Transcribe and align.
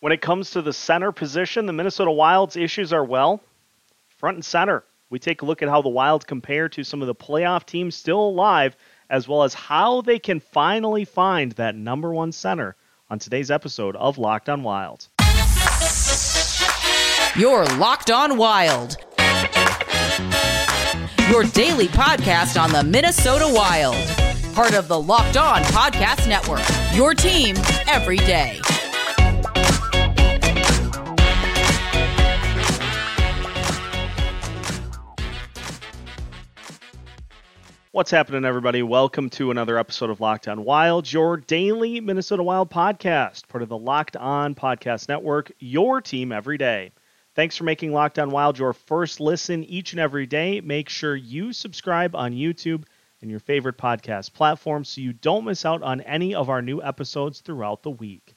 When 0.00 0.12
it 0.12 0.20
comes 0.20 0.50
to 0.50 0.62
the 0.62 0.72
center 0.72 1.12
position, 1.12 1.66
the 1.66 1.72
Minnesota 1.72 2.10
Wild's 2.10 2.56
issues 2.56 2.92
are, 2.92 3.04
well, 3.04 3.42
front 4.08 4.36
and 4.36 4.44
center. 4.44 4.84
We 5.10 5.18
take 5.18 5.42
a 5.42 5.46
look 5.46 5.62
at 5.62 5.68
how 5.68 5.82
the 5.82 5.88
Wild 5.88 6.26
compare 6.26 6.68
to 6.70 6.84
some 6.84 7.00
of 7.00 7.06
the 7.06 7.14
playoff 7.14 7.64
teams 7.64 7.94
still 7.94 8.20
alive, 8.20 8.76
as 9.08 9.28
well 9.28 9.44
as 9.44 9.54
how 9.54 10.02
they 10.02 10.18
can 10.18 10.40
finally 10.40 11.04
find 11.04 11.52
that 11.52 11.74
number 11.74 12.12
one 12.12 12.32
center 12.32 12.76
on 13.08 13.18
today's 13.18 13.50
episode 13.50 13.96
of 13.96 14.18
Locked 14.18 14.48
on 14.48 14.62
Wild. 14.62 15.08
You're 17.36 17.64
Locked 17.76 18.10
on 18.10 18.36
Wild. 18.36 18.96
Your 21.30 21.44
daily 21.44 21.88
podcast 21.88 22.60
on 22.60 22.70
the 22.72 22.82
Minnesota 22.84 23.46
Wild. 23.48 23.96
Part 24.54 24.74
of 24.74 24.88
the 24.88 25.00
Locked 25.00 25.36
On 25.36 25.62
Podcast 25.62 26.28
Network. 26.28 26.62
Your 26.94 27.14
team 27.14 27.56
every 27.88 28.18
day. 28.18 28.60
What's 37.94 38.10
happening, 38.10 38.44
everybody? 38.44 38.82
Welcome 38.82 39.30
to 39.30 39.52
another 39.52 39.78
episode 39.78 40.10
of 40.10 40.20
Locked 40.20 40.48
On 40.48 40.64
Wild, 40.64 41.12
your 41.12 41.36
daily 41.36 42.00
Minnesota 42.00 42.42
Wild 42.42 42.68
podcast, 42.68 43.46
part 43.46 43.62
of 43.62 43.68
the 43.68 43.78
Locked 43.78 44.16
On 44.16 44.56
Podcast 44.56 45.08
Network, 45.08 45.52
your 45.60 46.00
team 46.00 46.32
every 46.32 46.58
day. 46.58 46.90
Thanks 47.36 47.56
for 47.56 47.62
making 47.62 47.92
Locked 47.92 48.18
On 48.18 48.32
Wild 48.32 48.58
your 48.58 48.72
first 48.72 49.20
listen 49.20 49.62
each 49.62 49.92
and 49.92 50.00
every 50.00 50.26
day. 50.26 50.60
Make 50.60 50.88
sure 50.88 51.14
you 51.14 51.52
subscribe 51.52 52.16
on 52.16 52.32
YouTube 52.32 52.82
and 53.22 53.30
your 53.30 53.38
favorite 53.38 53.78
podcast 53.78 54.32
platform 54.32 54.84
so 54.84 55.00
you 55.00 55.12
don't 55.12 55.44
miss 55.44 55.64
out 55.64 55.84
on 55.84 56.00
any 56.00 56.34
of 56.34 56.50
our 56.50 56.62
new 56.62 56.82
episodes 56.82 57.42
throughout 57.42 57.84
the 57.84 57.92
week. 57.92 58.34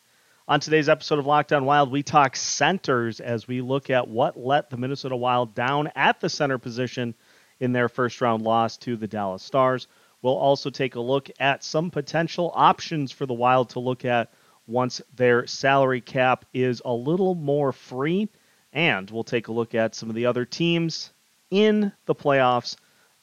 On 0.47 0.59
today's 0.59 0.88
episode 0.88 1.17
of 1.17 1.25
Locked 1.25 1.52
On 1.52 1.66
Wild, 1.66 1.91
we 1.91 2.03
talk 2.03 2.35
centers 2.35 3.19
as 3.19 3.47
we 3.47 3.61
look 3.61 3.89
at 3.89 4.08
what 4.08 4.38
let 4.38 4.69
the 4.69 4.77
Minnesota 4.77 5.16
Wild 5.16 5.55
down 5.55 5.89
at 5.95 6.19
the 6.19 6.30
center 6.30 6.59
position 6.59 7.16
in 7.59 7.72
their 7.72 7.89
first 7.89 8.22
round 8.22 8.44
loss 8.44 8.77
to 8.77 8.95
the 8.95 9.08
Dallas 9.08 9.44
Stars. 9.44 9.88
We'll 10.22 10.38
also 10.38 10.69
take 10.69 10.95
a 10.95 11.00
look 11.00 11.30
at 11.39 11.63
some 11.63 11.91
potential 11.91 12.52
options 12.55 13.11
for 13.11 13.25
the 13.25 13.33
Wild 13.33 13.69
to 13.72 13.80
look 13.80 14.05
at 14.05 14.31
once 14.66 15.02
their 15.16 15.47
salary 15.47 16.02
cap 16.02 16.45
is 16.53 16.81
a 16.83 16.94
little 16.94 17.35
more 17.35 17.72
free. 17.72 18.30
And 18.73 19.09
we'll 19.09 19.23
take 19.23 19.47
a 19.47 19.53
look 19.53 19.75
at 19.75 19.95
some 19.95 20.09
of 20.09 20.16
the 20.16 20.25
other 20.25 20.45
teams 20.45 21.11
in 21.50 21.91
the 22.05 22.16
playoffs 22.16 22.75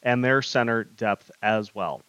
and 0.02 0.24
their 0.24 0.42
center 0.42 0.84
depth 0.84 1.30
as 1.42 1.74
well. 1.74 2.02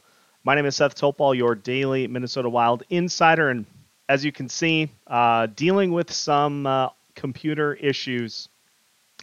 My 0.43 0.55
name 0.55 0.65
is 0.65 0.75
Seth 0.75 0.95
Topal, 0.95 1.35
your 1.35 1.55
daily 1.55 2.07
Minnesota 2.07 2.49
Wild 2.49 2.83
insider. 2.89 3.49
And 3.49 3.65
as 4.07 4.23
you 4.23 4.31
can 4.31 4.47
see, 4.47 4.89
uh, 5.07 5.47
dealing 5.47 5.91
with 5.91 6.11
some 6.11 6.65
uh, 6.67 6.89
computer 7.15 7.73
issues 7.73 8.47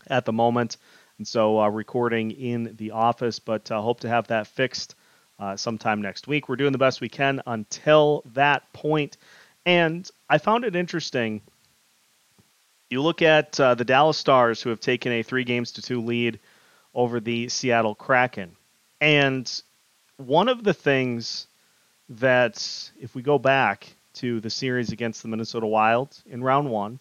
at 0.09 0.25
the 0.25 0.33
moment. 0.33 0.77
And 1.23 1.29
so, 1.29 1.61
uh, 1.61 1.69
recording 1.69 2.33
in 2.33 2.75
the 2.79 2.91
office, 2.91 3.39
but 3.39 3.71
uh, 3.71 3.81
hope 3.81 4.01
to 4.01 4.09
have 4.09 4.27
that 4.27 4.49
fixed 4.49 4.97
uh, 5.39 5.55
sometime 5.55 6.03
next 6.03 6.27
week. 6.27 6.49
We're 6.49 6.57
doing 6.57 6.73
the 6.73 6.79
best 6.79 7.01
we 7.01 7.09
can 7.09 7.41
until 7.47 8.25
that 8.35 8.73
point. 8.73 9.19
And 9.65 10.11
I 10.29 10.39
found 10.39 10.65
it 10.65 10.75
interesting. 10.75 11.41
You 12.91 13.03
look 13.03 13.23
at 13.23 13.61
uh, 13.61 13.77
the 13.77 13.85
Dallas 13.85 14.19
Stars, 14.19 14.61
who 14.61 14.71
have 14.71 14.81
taken 14.81 15.13
a 15.13 15.23
three 15.23 15.45
games 15.45 15.71
to 15.75 15.83
two 15.83 16.01
lead 16.01 16.41
over 16.93 17.21
the 17.21 17.49
Seattle 17.49 17.95
Kraken. 17.95 18.57
And 19.01 19.63
one 20.17 20.49
of 20.49 20.65
the 20.65 20.75
things 20.75 21.47
that, 22.09 22.91
if 22.99 23.15
we 23.15 23.23
go 23.23 23.39
back 23.39 23.95
to 24.15 24.41
the 24.41 24.51
series 24.51 24.91
against 24.91 25.23
the 25.23 25.29
Minnesota 25.29 25.69
Wild 25.69 26.21
in 26.27 26.43
round 26.43 26.69
one, 26.69 26.99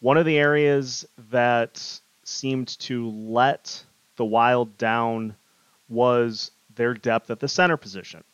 one 0.00 0.16
of 0.16 0.26
the 0.26 0.36
areas 0.36 1.06
that 1.30 2.00
seemed 2.28 2.78
to 2.80 3.08
let 3.10 3.82
the 4.16 4.24
Wild 4.24 4.76
down 4.78 5.36
was 5.88 6.50
their 6.74 6.94
depth 6.94 7.30
at 7.30 7.40
the 7.40 7.48
center 7.48 7.76
position. 7.76 8.24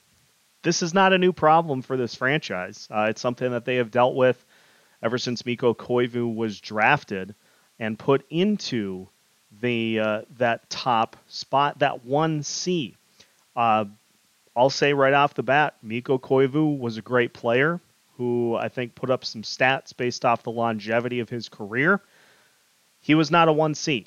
This 0.62 0.82
is 0.82 0.94
not 0.94 1.12
a 1.12 1.18
new 1.18 1.32
problem 1.32 1.82
for 1.82 1.96
this 1.96 2.14
franchise. 2.14 2.88
Uh, 2.90 3.06
it's 3.10 3.20
something 3.20 3.50
that 3.50 3.64
they 3.64 3.76
have 3.76 3.90
dealt 3.90 4.14
with 4.14 4.44
ever 5.02 5.18
since 5.18 5.44
Mikko 5.44 5.74
Koivu 5.74 6.34
was 6.34 6.60
drafted 6.60 7.34
and 7.78 7.98
put 7.98 8.24
into 8.30 9.08
the 9.60 10.00
uh, 10.00 10.22
that 10.38 10.70
top 10.70 11.16
spot, 11.26 11.80
that 11.80 12.04
one 12.04 12.42
C. 12.42 12.96
Uh, 13.56 13.84
I'll 14.56 14.70
say 14.70 14.92
right 14.92 15.14
off 15.14 15.34
the 15.34 15.42
bat, 15.42 15.76
Mikko 15.82 16.18
Koivu 16.18 16.78
was 16.78 16.96
a 16.96 17.02
great 17.02 17.32
player 17.32 17.80
who 18.16 18.54
I 18.54 18.68
think 18.68 18.94
put 18.94 19.10
up 19.10 19.24
some 19.24 19.42
stats 19.42 19.96
based 19.96 20.24
off 20.24 20.42
the 20.42 20.50
longevity 20.50 21.20
of 21.20 21.28
his 21.28 21.48
career. 21.48 22.00
He 23.02 23.14
was 23.14 23.30
not 23.30 23.48
a 23.48 23.52
1C. 23.52 24.06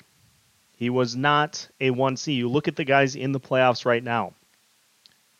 He 0.72 0.90
was 0.90 1.14
not 1.14 1.68
a 1.80 1.90
1C. 1.90 2.34
You 2.34 2.48
look 2.48 2.66
at 2.66 2.76
the 2.76 2.84
guys 2.84 3.14
in 3.14 3.32
the 3.32 3.40
playoffs 3.40 3.84
right 3.84 4.02
now. 4.02 4.32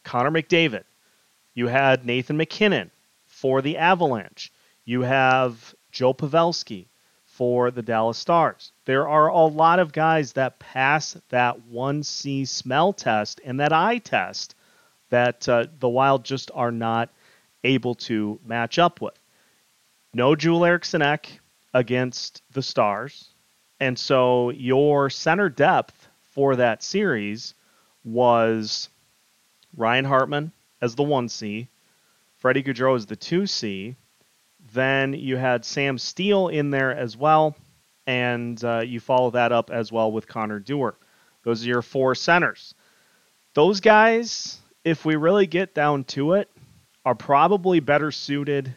Connor 0.04 0.30
McDavid. 0.30 0.84
You 1.54 1.66
had 1.66 2.04
Nathan 2.04 2.36
MacKinnon 2.36 2.90
for 3.24 3.62
the 3.62 3.78
Avalanche. 3.78 4.52
You 4.84 5.00
have 5.00 5.74
Joe 5.90 6.12
Pavelski 6.12 6.86
for 7.24 7.70
the 7.70 7.82
Dallas 7.82 8.18
Stars. 8.18 8.72
There 8.84 9.08
are 9.08 9.28
a 9.28 9.46
lot 9.46 9.78
of 9.78 9.92
guys 9.92 10.34
that 10.34 10.58
pass 10.58 11.16
that 11.30 11.58
1C 11.70 12.46
smell 12.46 12.92
test 12.92 13.40
and 13.44 13.60
that 13.60 13.72
eye 13.72 13.98
test 13.98 14.54
that 15.08 15.48
uh, 15.48 15.66
the 15.78 15.88
Wild 15.88 16.24
just 16.24 16.50
are 16.54 16.72
not 16.72 17.10
able 17.64 17.94
to 17.94 18.38
match 18.44 18.78
up 18.78 19.00
with. 19.00 19.18
No 20.12 20.36
Joel 20.36 20.64
Eriksson 20.66 21.02
Ek 21.02 21.40
against 21.74 22.42
the 22.52 22.62
Stars. 22.62 23.30
And 23.80 23.98
so 23.98 24.50
your 24.50 25.10
center 25.10 25.48
depth 25.48 26.08
for 26.30 26.56
that 26.56 26.82
series 26.82 27.54
was 28.04 28.88
Ryan 29.76 30.04
Hartman 30.04 30.52
as 30.80 30.94
the 30.94 31.02
1C, 31.02 31.68
Freddie 32.36 32.62
Gaudreau 32.62 32.96
as 32.96 33.06
the 33.06 33.16
2C. 33.16 33.96
Then 34.72 35.12
you 35.12 35.36
had 35.36 35.64
Sam 35.64 35.98
Steel 35.98 36.48
in 36.48 36.70
there 36.70 36.96
as 36.96 37.16
well, 37.16 37.56
and 38.06 38.62
uh, 38.64 38.80
you 38.80 39.00
follow 39.00 39.30
that 39.30 39.52
up 39.52 39.70
as 39.70 39.92
well 39.92 40.10
with 40.10 40.28
Connor 40.28 40.58
Dewar. 40.58 40.96
Those 41.42 41.64
are 41.64 41.68
your 41.68 41.82
four 41.82 42.14
centers. 42.14 42.74
Those 43.54 43.80
guys, 43.80 44.58
if 44.84 45.04
we 45.04 45.16
really 45.16 45.46
get 45.46 45.74
down 45.74 46.04
to 46.04 46.34
it, 46.34 46.50
are 47.04 47.14
probably 47.14 47.80
better 47.80 48.10
suited 48.10 48.74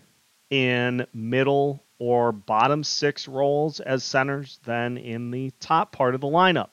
in 0.50 1.06
middle 1.14 1.84
or 2.00 2.32
bottom 2.32 2.84
six 2.84 3.28
roles 3.28 3.80
as 3.82 4.04
centers 4.04 4.60
than 4.64 4.98
in 4.98 5.32
the 5.32 5.52
top 5.60 5.92
part 5.92 6.16
of 6.16 6.22
the 6.22 6.28
lineup. 6.28 6.70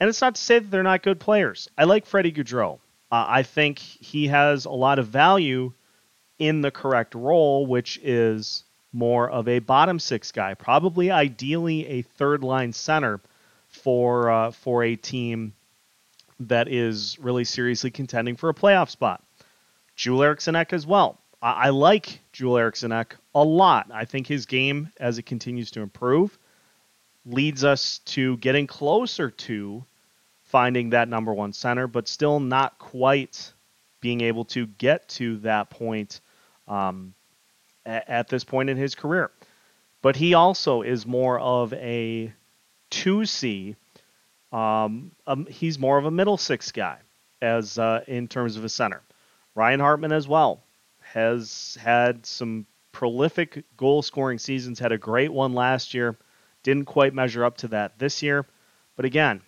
And 0.00 0.08
it's 0.08 0.20
not 0.20 0.34
to 0.34 0.40
say 0.40 0.58
that 0.58 0.70
they're 0.70 0.82
not 0.82 1.02
good 1.02 1.20
players. 1.20 1.68
I 1.78 1.84
like 1.84 2.04
Freddie 2.04 2.32
Gaudreau. 2.32 2.74
Uh, 3.10 3.24
I 3.28 3.42
think 3.44 3.78
he 3.78 4.26
has 4.26 4.64
a 4.64 4.70
lot 4.70 4.98
of 4.98 5.06
value 5.06 5.72
in 6.38 6.60
the 6.60 6.72
correct 6.72 7.14
role, 7.14 7.64
which 7.64 7.98
is 8.02 8.64
more 8.92 9.30
of 9.30 9.48
a 9.48 9.60
bottom 9.60 9.98
six 9.98 10.32
guy, 10.32 10.54
probably 10.54 11.10
ideally 11.10 11.86
a 11.86 12.02
third 12.02 12.42
line 12.42 12.72
center 12.72 13.20
for 13.68 14.30
uh, 14.30 14.50
for 14.50 14.82
a 14.82 14.96
team 14.96 15.52
that 16.40 16.68
is 16.68 17.18
really 17.20 17.44
seriously 17.44 17.90
contending 17.90 18.36
for 18.36 18.48
a 18.48 18.54
playoff 18.54 18.90
spot. 18.90 19.22
Joel 19.96 20.24
Eriksson 20.24 20.56
Ek 20.56 20.72
as 20.72 20.86
well. 20.86 21.18
I, 21.44 21.66
I 21.66 21.68
like 21.68 22.20
Joel 22.32 22.58
Eriksson 22.58 22.90
Ek 22.90 23.14
a 23.34 23.44
lot. 23.44 23.90
I 23.92 24.06
think 24.06 24.26
his 24.26 24.46
game, 24.46 24.90
as 24.98 25.18
it 25.18 25.26
continues 25.26 25.70
to 25.72 25.82
improve, 25.82 26.36
leads 27.26 27.62
us 27.62 27.98
to 28.06 28.38
getting 28.38 28.66
closer 28.66 29.30
to 29.30 29.84
finding 30.42 30.90
that 30.90 31.08
number 31.08 31.32
one 31.32 31.52
center, 31.52 31.86
but 31.86 32.08
still 32.08 32.40
not 32.40 32.78
quite 32.78 33.52
being 34.00 34.22
able 34.22 34.44
to 34.46 34.66
get 34.66 35.08
to 35.08 35.36
that 35.38 35.70
point 35.70 36.20
um, 36.66 37.14
at, 37.86 38.08
at 38.08 38.28
this 38.28 38.44
point 38.44 38.70
in 38.70 38.76
his 38.76 38.94
career. 38.94 39.30
But 40.02 40.16
he 40.16 40.34
also 40.34 40.82
is 40.82 41.06
more 41.06 41.38
of 41.38 41.72
a 41.74 42.32
2C. 42.90 43.76
Um, 44.52 45.12
um, 45.26 45.46
he's 45.46 45.78
more 45.78 45.98
of 45.98 46.04
a 46.04 46.10
middle 46.10 46.36
six 46.36 46.72
guy 46.72 46.98
as 47.42 47.78
uh, 47.78 48.04
in 48.06 48.28
terms 48.28 48.56
of 48.56 48.64
a 48.64 48.68
center. 48.68 49.02
Ryan 49.54 49.80
Hartman 49.80 50.12
as 50.12 50.28
well 50.28 50.63
has 51.14 51.78
had 51.80 52.26
some 52.26 52.66
prolific 52.90 53.64
goal 53.76 54.02
scoring 54.02 54.36
seasons, 54.36 54.80
had 54.80 54.90
a 54.90 54.98
great 54.98 55.32
one 55.32 55.52
last 55.52 55.94
year, 55.94 56.18
didn't 56.64 56.86
quite 56.86 57.14
measure 57.14 57.44
up 57.44 57.56
to 57.56 57.68
that 57.68 57.96
this 58.00 58.20
year, 58.20 58.44
but 58.96 59.04
again, 59.04 59.40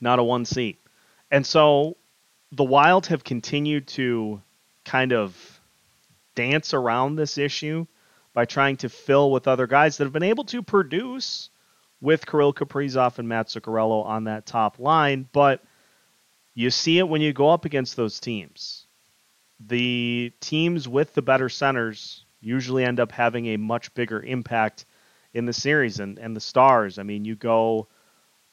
not 0.00 0.18
a 0.18 0.22
1C. 0.22 0.78
And 1.30 1.44
so 1.44 1.98
the 2.52 2.64
Wild 2.64 3.08
have 3.08 3.22
continued 3.24 3.88
to 3.88 4.40
kind 4.86 5.12
of 5.12 5.60
dance 6.34 6.72
around 6.72 7.16
this 7.16 7.36
issue 7.36 7.86
by 8.32 8.46
trying 8.46 8.78
to 8.78 8.88
fill 8.88 9.30
with 9.30 9.48
other 9.48 9.66
guys 9.66 9.98
that 9.98 10.04
have 10.04 10.14
been 10.14 10.22
able 10.22 10.44
to 10.44 10.62
produce 10.62 11.50
with 12.00 12.24
Kirill 12.24 12.54
Kaprizov 12.54 13.18
and 13.18 13.28
Matt 13.28 13.48
Zuccarello 13.48 14.02
on 14.06 14.24
that 14.24 14.46
top 14.46 14.78
line, 14.78 15.28
but 15.30 15.62
you 16.54 16.70
see 16.70 16.96
it 16.96 17.06
when 17.06 17.20
you 17.20 17.34
go 17.34 17.50
up 17.50 17.66
against 17.66 17.96
those 17.96 18.18
teams 18.18 18.79
the 19.66 20.32
teams 20.40 20.88
with 20.88 21.14
the 21.14 21.22
better 21.22 21.48
centers 21.48 22.24
usually 22.40 22.84
end 22.84 22.98
up 22.98 23.12
having 23.12 23.46
a 23.46 23.56
much 23.58 23.92
bigger 23.94 24.20
impact 24.22 24.86
in 25.34 25.44
the 25.44 25.52
series. 25.52 26.00
And, 26.00 26.18
and 26.18 26.34
the 26.34 26.40
stars, 26.40 26.98
I 26.98 27.02
mean, 27.02 27.24
you 27.24 27.36
go 27.36 27.88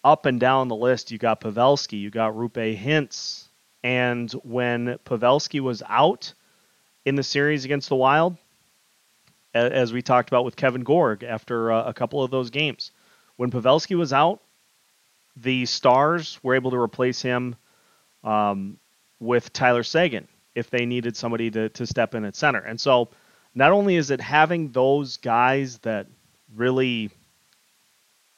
up 0.04 0.26
and 0.26 0.40
down 0.40 0.68
the 0.68 0.76
list. 0.76 1.12
You 1.12 1.18
got 1.18 1.42
Pavelski, 1.42 2.00
you 2.00 2.10
got 2.10 2.34
Roope 2.34 2.78
Hintz. 2.78 3.48
And 3.84 4.32
when 4.44 4.98
Pavelski 5.06 5.62
was 5.62 5.82
out 5.88 6.34
in 7.06 7.16
the 7.16 7.24
series 7.24 7.64
against 7.64 7.90
the 7.90 7.96
Wild, 7.96 8.38
as 9.54 9.94
we 9.94 10.02
talked 10.02 10.30
about 10.30 10.46
with 10.46 10.56
Kevin 10.56 10.84
Gorg 10.84 11.24
after 11.24 11.72
uh, 11.72 11.84
a 11.86 11.94
couple 11.94 12.22
of 12.22 12.32
those 12.32 12.50
games, 12.50 12.92
when 13.38 13.50
Pavelski 13.50 13.98
was 13.98 14.12
out, 14.12 14.42
the 15.38 15.66
Stars 15.66 16.38
were 16.44 16.56
able 16.56 16.72
to 16.72 16.78
replace 16.78 17.22
him 17.22 17.56
um, 18.24 18.78
with 19.20 19.54
Tyler 19.54 19.84
Seguin 19.84 20.28
if 20.58 20.72
they 20.72 20.88
needed 20.88 21.16
somebody 21.16 21.52
to, 21.52 21.70
to 21.70 21.86
step 21.86 22.16
in 22.16 22.26
at 22.26 22.36
center. 22.36 22.60
And 22.60 22.82
so 22.82 23.10
not 23.54 23.72
only 23.72 23.96
is 23.96 24.10
it 24.10 24.20
having 24.20 24.72
those 24.72 25.18
guys 25.18 25.78
that 25.80 26.08
really 26.56 27.12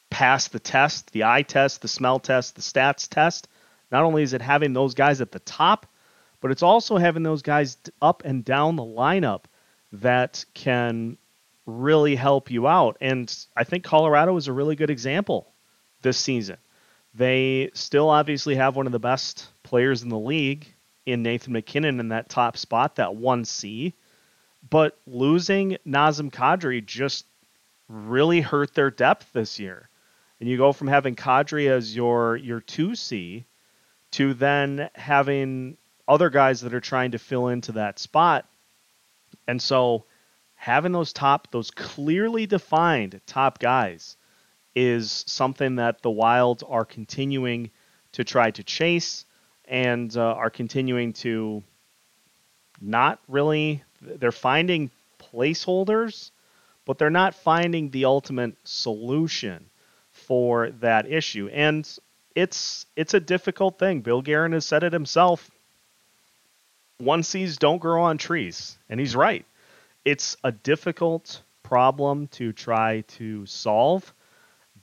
pass 0.10 0.50
the 0.50 0.60
test, 0.60 1.14
the 1.14 1.24
eye 1.24 1.44
test, 1.44 1.82
the 1.82 1.88
smell 1.88 2.20
test, 2.20 2.56
the 2.56 2.62
stats 2.62 3.08
test, 3.08 3.48
not 3.90 4.04
only 4.04 4.22
is 4.22 4.34
it 4.34 4.42
having 4.42 4.74
those 4.74 4.96
guys 4.96 5.22
at 5.22 5.32
the 5.32 5.40
top, 5.40 5.86
but 6.42 6.52
it's 6.52 6.62
also 6.62 6.98
having 6.98 7.24
those 7.24 7.42
guys 7.42 7.78
up 8.02 8.24
and 8.26 8.44
down 8.44 8.76
the 8.76 8.84
lineup 8.84 9.46
that 9.94 10.44
can 10.54 11.18
really 11.66 12.18
help 12.18 12.52
you 12.52 12.68
out. 12.68 12.98
And 13.00 13.34
I 13.56 13.64
think 13.64 13.86
Colorado 13.86 14.36
is 14.36 14.48
a 14.48 14.54
really 14.54 14.76
good 14.76 14.90
example 14.90 15.54
this 16.02 16.18
season. 16.18 16.58
They 17.14 17.72
still 17.74 18.10
obviously 18.10 18.56
have 18.56 18.76
one 18.76 18.88
of 18.88 18.92
the 18.92 19.00
best 19.00 19.48
players 19.64 20.04
in 20.04 20.10
the 20.10 20.20
league 20.20 20.68
in 21.12 21.24
Nathan 21.24 21.54
MacKinnon 21.54 22.00
in 22.00 22.10
that 22.10 22.30
top 22.30 22.58
spot, 22.58 22.96
that 22.96 23.10
1C. 23.10 23.94
But 24.70 24.98
losing 25.08 25.78
Nazem 25.86 26.32
Kadri 26.32 26.86
just 26.86 27.26
really 27.88 28.42
hurt 28.42 28.74
their 28.74 28.92
depth 28.92 29.32
this 29.34 29.60
year. 29.60 29.90
And 30.40 30.48
you 30.48 30.58
go 30.58 30.72
from 30.72 30.88
having 30.88 31.16
Kadri 31.16 31.70
as 31.70 31.96
your 31.96 32.36
your 32.36 32.62
2C 32.62 33.46
to 34.12 34.34
then 34.34 34.90
having 34.96 35.78
other 36.08 36.30
guys 36.30 36.62
that 36.62 36.74
are 36.74 36.80
trying 36.80 37.12
to 37.12 37.20
fill 37.20 37.50
into 37.50 37.74
that 37.74 38.00
spot. 38.00 38.48
And 39.48 39.62
so 39.62 40.06
having 40.56 40.92
those 40.92 41.14
top, 41.14 41.52
those 41.52 41.72
clearly 41.72 42.46
defined 42.46 43.22
top 43.26 43.60
guys 43.60 44.18
is 44.76 45.24
something 45.28 45.76
that 45.76 46.02
the 46.02 46.10
Wild 46.10 46.64
are 46.68 46.86
continuing 46.86 47.72
to 48.14 48.24
try 48.24 48.52
to 48.52 48.64
chase 48.64 49.26
and 49.70 50.18
uh, 50.18 50.22
are 50.22 50.50
continuing 50.50 51.14
to 51.14 51.64
not 52.82 53.20
really, 53.28 53.84
they're 54.02 54.32
finding 54.32 54.90
placeholders, 55.20 56.32
but 56.86 56.98
they're 56.98 57.10
not 57.10 57.36
finding 57.36 57.92
the 57.92 58.06
ultimate 58.06 58.56
solution 58.64 59.70
for 60.12 60.72
that 60.82 61.10
issue. 61.10 61.50
And 61.54 61.88
it's 62.36 62.86
it's 62.96 63.14
a 63.14 63.20
difficult 63.20 63.78
thing. 63.78 64.02
Bill 64.02 64.22
Guerin 64.22 64.54
has 64.54 64.66
said 64.66 64.84
it 64.84 64.94
himself. 64.94 65.50
One 66.98 67.24
sees 67.24 67.58
don't 67.58 67.80
grow 67.80 68.04
on 68.04 68.18
trees, 68.18 68.78
and 68.90 69.00
he's 69.00 69.16
right. 69.16 69.46
It's 70.04 70.36
a 70.44 70.52
difficult 70.52 71.42
problem 71.64 72.28
to 72.28 72.52
try 72.52 73.02
to 73.02 73.46
solve, 73.46 74.14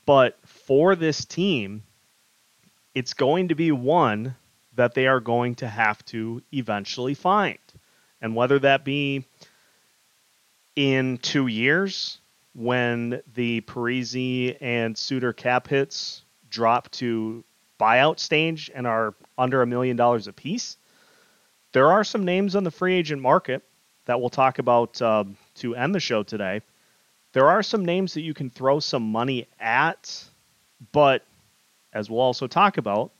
but 0.07 0.39
for 0.47 0.95
this 0.95 1.25
team, 1.25 1.83
it's 2.95 3.15
going 3.15 3.49
to 3.49 3.55
be 3.55 3.73
one 3.73 4.37
that 4.77 4.95
they 4.95 5.07
are 5.07 5.21
going 5.21 5.57
to 5.57 5.69
have 5.69 6.05
to 6.07 6.43
eventually 6.53 7.15
find. 7.15 7.59
And 8.21 8.35
whether 8.35 8.59
that 8.61 8.85
be 8.85 9.25
in 10.75 11.19
two 11.19 11.47
years 11.47 12.19
when 12.55 13.21
the 13.35 13.61
Parise 13.63 14.57
and 14.61 14.97
Suter 14.97 15.33
cap 15.33 15.69
hits 15.69 16.23
drop 16.49 16.91
to 16.93 17.45
buyout 17.79 18.19
stage 18.19 18.71
and 18.75 18.87
are 18.87 19.15
under 19.37 19.63
a 19.63 19.67
million 19.67 19.97
dollars 19.97 20.27
a 20.27 20.33
piece. 20.33 20.77
There 21.73 21.93
are 21.93 22.05
some 22.05 22.25
names 22.25 22.57
on 22.57 22.65
the 22.65 22.71
free 22.71 22.95
agent 22.95 23.21
market 23.21 23.63
that 24.07 24.21
we'll 24.21 24.31
talk 24.31 24.59
about 24.59 25.01
uh, 25.03 25.25
to 25.57 25.75
end 25.75 25.95
the 25.95 26.01
show 26.01 26.23
today. 26.23 26.63
There 27.33 27.49
are 27.51 27.63
some 27.63 27.85
names 27.85 28.15
that 28.15 28.23
you 28.23 28.33
can 28.33 28.49
throw 28.49 28.81
some 28.81 29.03
money 29.03 29.47
at, 29.61 30.25
but 30.93 31.23
as 31.93 32.09
we'll 32.09 32.21
also 32.21 32.47
talk 32.47 32.79
about, 32.79 33.11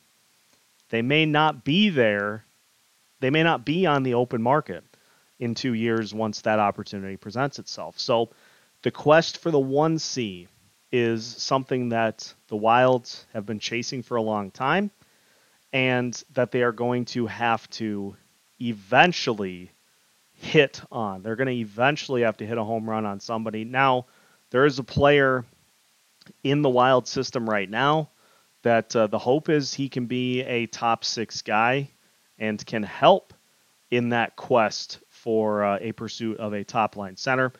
they 0.89 1.01
may 1.01 1.25
not 1.25 1.63
be 1.63 1.89
there. 1.89 2.45
They 3.19 3.29
may 3.29 3.43
not 3.43 3.65
be 3.65 3.85
on 3.85 4.03
the 4.03 4.13
open 4.13 4.41
market 4.41 4.83
in 5.39 5.55
two 5.55 5.73
years 5.73 6.13
once 6.13 6.41
that 6.41 6.59
opportunity 6.59 7.17
presents 7.17 7.59
itself. 7.59 7.99
So 7.99 8.29
the 8.83 8.91
quest 8.91 9.39
for 9.39 9.51
the 9.51 9.59
1C 9.59 10.47
is 10.91 11.25
something 11.25 11.89
that 11.89 12.33
the 12.47 12.55
Wilds 12.55 13.25
have 13.33 13.45
been 13.45 13.59
chasing 13.59 14.03
for 14.03 14.17
a 14.17 14.21
long 14.21 14.51
time 14.51 14.89
and 15.73 16.23
that 16.33 16.51
they 16.51 16.63
are 16.63 16.71
going 16.71 17.05
to 17.05 17.27
have 17.27 17.69
to 17.71 18.15
eventually 18.61 19.71
hit 20.33 20.81
on. 20.91 21.21
They're 21.21 21.35
going 21.35 21.47
to 21.47 21.53
eventually 21.53 22.21
have 22.21 22.37
to 22.37 22.45
hit 22.45 22.57
a 22.57 22.63
home 22.63 22.89
run 22.89 23.05
on 23.05 23.19
somebody. 23.19 23.65
Now, 23.65 24.05
there 24.51 24.65
is 24.65 24.79
a 24.79 24.83
player 24.83 25.43
in 26.43 26.61
the 26.61 26.69
Wild 26.69 27.07
system 27.07 27.49
right 27.49 27.69
now 27.69 28.09
that 28.63 28.95
uh, 28.95 29.07
the 29.07 29.19
hope 29.19 29.49
is 29.49 29.73
he 29.73 29.89
can 29.89 30.05
be 30.05 30.41
a 30.41 30.65
top 30.65 31.05
six 31.05 31.41
guy 31.41 31.89
and 32.37 32.63
can 32.65 32.83
help 32.83 33.33
in 33.91 34.09
that 34.09 34.35
quest 34.35 34.99
for 35.09 35.63
uh, 35.63 35.77
a 35.81 35.91
pursuit 35.93 36.37
of 36.37 36.53
a 36.53 36.63
top 36.63 36.95
line 36.95 37.15
center. 37.15 37.53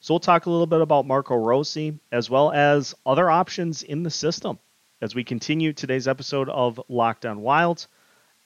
So 0.00 0.14
we'll 0.14 0.20
talk 0.20 0.46
a 0.46 0.50
little 0.50 0.66
bit 0.66 0.80
about 0.80 1.06
Marco 1.06 1.34
Rossi 1.34 1.98
as 2.10 2.30
well 2.30 2.52
as 2.52 2.94
other 3.04 3.30
options 3.30 3.82
in 3.82 4.02
the 4.02 4.10
system 4.10 4.58
as 5.00 5.14
we 5.14 5.24
continue 5.24 5.72
today's 5.72 6.08
episode 6.08 6.48
of 6.48 6.80
Locked 6.88 7.26
On 7.26 7.40
Wilds 7.40 7.88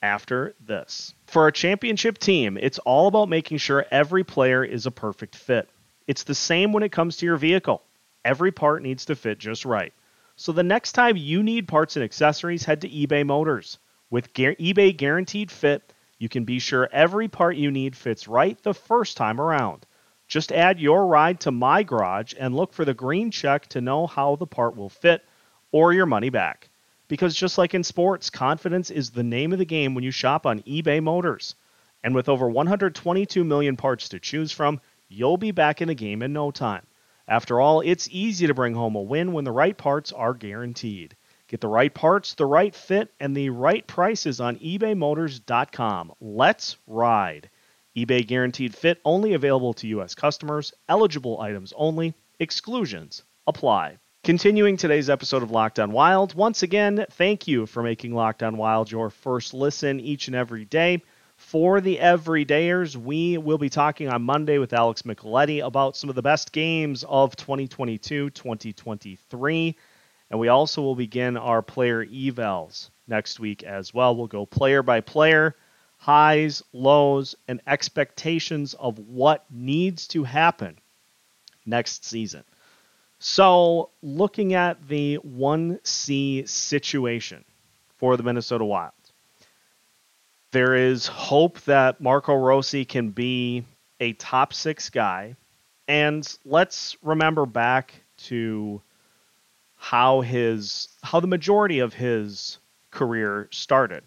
after 0.02 0.54
this. 0.64 1.14
For 1.26 1.48
a 1.48 1.52
championship 1.52 2.18
team, 2.18 2.58
it's 2.60 2.78
all 2.80 3.08
about 3.08 3.28
making 3.28 3.58
sure 3.58 3.86
every 3.90 4.24
player 4.24 4.62
is 4.64 4.86
a 4.86 4.90
perfect 4.90 5.34
fit. 5.34 5.68
It's 6.06 6.24
the 6.24 6.34
same 6.34 6.72
when 6.72 6.82
it 6.82 6.92
comes 6.92 7.16
to 7.18 7.26
your 7.26 7.36
vehicle. 7.36 7.82
Every 8.24 8.52
part 8.52 8.82
needs 8.82 9.06
to 9.06 9.16
fit 9.16 9.38
just 9.38 9.64
right. 9.64 9.92
So 10.36 10.50
the 10.50 10.64
next 10.64 10.92
time 10.92 11.16
you 11.16 11.44
need 11.44 11.68
parts 11.68 11.94
and 11.94 12.04
accessories, 12.04 12.64
head 12.64 12.80
to 12.80 12.88
eBay 12.88 13.24
Motors. 13.24 13.78
With 14.10 14.32
eBay 14.32 14.96
Guaranteed 14.96 15.50
Fit, 15.50 15.92
you 16.18 16.28
can 16.28 16.44
be 16.44 16.58
sure 16.58 16.88
every 16.90 17.28
part 17.28 17.56
you 17.56 17.70
need 17.70 17.96
fits 17.96 18.26
right 18.26 18.60
the 18.62 18.74
first 18.74 19.16
time 19.16 19.40
around. 19.40 19.86
Just 20.26 20.50
add 20.50 20.80
your 20.80 21.06
ride 21.06 21.38
to 21.40 21.52
My 21.52 21.84
Garage 21.84 22.34
and 22.36 22.56
look 22.56 22.72
for 22.72 22.84
the 22.84 22.94
green 22.94 23.30
check 23.30 23.68
to 23.68 23.80
know 23.80 24.08
how 24.08 24.34
the 24.34 24.46
part 24.46 24.76
will 24.76 24.88
fit 24.88 25.24
or 25.70 25.92
your 25.92 26.06
money 26.06 26.30
back. 26.30 26.68
Because 27.06 27.36
just 27.36 27.56
like 27.56 27.74
in 27.74 27.84
sports, 27.84 28.30
confidence 28.30 28.90
is 28.90 29.10
the 29.10 29.22
name 29.22 29.52
of 29.52 29.60
the 29.60 29.64
game 29.64 29.94
when 29.94 30.02
you 30.02 30.10
shop 30.10 30.46
on 30.46 30.62
eBay 30.62 31.00
Motors. 31.00 31.54
And 32.02 32.12
with 32.12 32.28
over 32.28 32.48
122 32.48 33.44
million 33.44 33.76
parts 33.76 34.08
to 34.08 34.18
choose 34.18 34.50
from, 34.50 34.80
you'll 35.08 35.36
be 35.36 35.52
back 35.52 35.80
in 35.80 35.88
the 35.88 35.94
game 35.94 36.22
in 36.22 36.32
no 36.32 36.50
time. 36.50 36.86
After 37.26 37.60
all, 37.60 37.80
it's 37.80 38.08
easy 38.10 38.46
to 38.46 38.54
bring 38.54 38.74
home 38.74 38.96
a 38.96 39.02
win 39.02 39.32
when 39.32 39.44
the 39.44 39.52
right 39.52 39.76
parts 39.76 40.12
are 40.12 40.34
guaranteed. 40.34 41.16
Get 41.48 41.60
the 41.60 41.68
right 41.68 41.92
parts, 41.92 42.34
the 42.34 42.46
right 42.46 42.74
fit, 42.74 43.12
and 43.20 43.36
the 43.36 43.50
right 43.50 43.86
prices 43.86 44.40
on 44.40 44.56
ebaymotors.com. 44.56 46.12
Let's 46.20 46.76
ride 46.86 47.50
eBay 47.96 48.26
guaranteed 48.26 48.74
fit 48.74 49.00
only 49.04 49.34
available 49.34 49.72
to 49.74 49.86
U.S. 49.88 50.16
customers, 50.16 50.72
eligible 50.88 51.40
items 51.40 51.72
only, 51.76 52.14
exclusions 52.40 53.22
apply. 53.46 53.98
Continuing 54.24 54.76
today's 54.76 55.08
episode 55.08 55.44
of 55.44 55.52
Locked 55.52 55.78
On 55.78 55.92
Wild, 55.92 56.34
once 56.34 56.64
again, 56.64 57.06
thank 57.12 57.46
you 57.46 57.66
for 57.66 57.84
making 57.84 58.12
Locked 58.12 58.42
On 58.42 58.56
Wild 58.56 58.90
your 58.90 59.10
first 59.10 59.54
listen 59.54 60.00
each 60.00 60.26
and 60.26 60.34
every 60.34 60.64
day. 60.64 61.02
For 61.54 61.80
the 61.80 61.98
everydayers, 61.98 62.96
we 62.96 63.38
will 63.38 63.58
be 63.58 63.70
talking 63.70 64.08
on 64.08 64.22
Monday 64.22 64.58
with 64.58 64.72
Alex 64.72 65.02
Micheletti 65.02 65.64
about 65.64 65.96
some 65.96 66.10
of 66.10 66.16
the 66.16 66.20
best 66.20 66.50
games 66.50 67.04
of 67.08 67.36
2022 67.36 68.30
2023. 68.30 69.76
And 70.30 70.40
we 70.40 70.48
also 70.48 70.82
will 70.82 70.96
begin 70.96 71.36
our 71.36 71.62
player 71.62 72.04
evals 72.04 72.90
next 73.06 73.38
week 73.38 73.62
as 73.62 73.94
well. 73.94 74.16
We'll 74.16 74.26
go 74.26 74.46
player 74.46 74.82
by 74.82 75.00
player 75.00 75.54
highs, 75.98 76.64
lows, 76.72 77.36
and 77.46 77.60
expectations 77.68 78.74
of 78.74 78.98
what 78.98 79.44
needs 79.48 80.08
to 80.08 80.24
happen 80.24 80.76
next 81.64 82.04
season. 82.04 82.42
So, 83.20 83.90
looking 84.02 84.54
at 84.54 84.88
the 84.88 85.18
1C 85.18 86.48
situation 86.48 87.44
for 87.98 88.16
the 88.16 88.24
Minnesota 88.24 88.64
Wild, 88.64 88.90
there 90.54 90.76
is 90.76 91.08
hope 91.08 91.60
that 91.62 92.00
Marco 92.00 92.32
Rossi 92.32 92.84
can 92.84 93.10
be 93.10 93.64
a 93.98 94.12
top 94.12 94.54
six 94.54 94.88
guy. 94.88 95.34
And 95.88 96.26
let's 96.44 96.96
remember 97.02 97.44
back 97.44 97.92
to 98.28 98.80
how 99.74 100.20
his 100.20 100.88
how 101.02 101.18
the 101.18 101.26
majority 101.26 101.80
of 101.80 101.92
his 101.92 102.58
career 102.92 103.48
started 103.50 104.04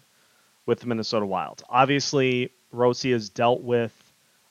with 0.64 0.80
the 0.80 0.86
Minnesota 0.86 1.26
Wild. 1.26 1.62
Obviously, 1.68 2.50
Rossi 2.72 3.12
has 3.12 3.28
dealt 3.28 3.60
with 3.60 3.92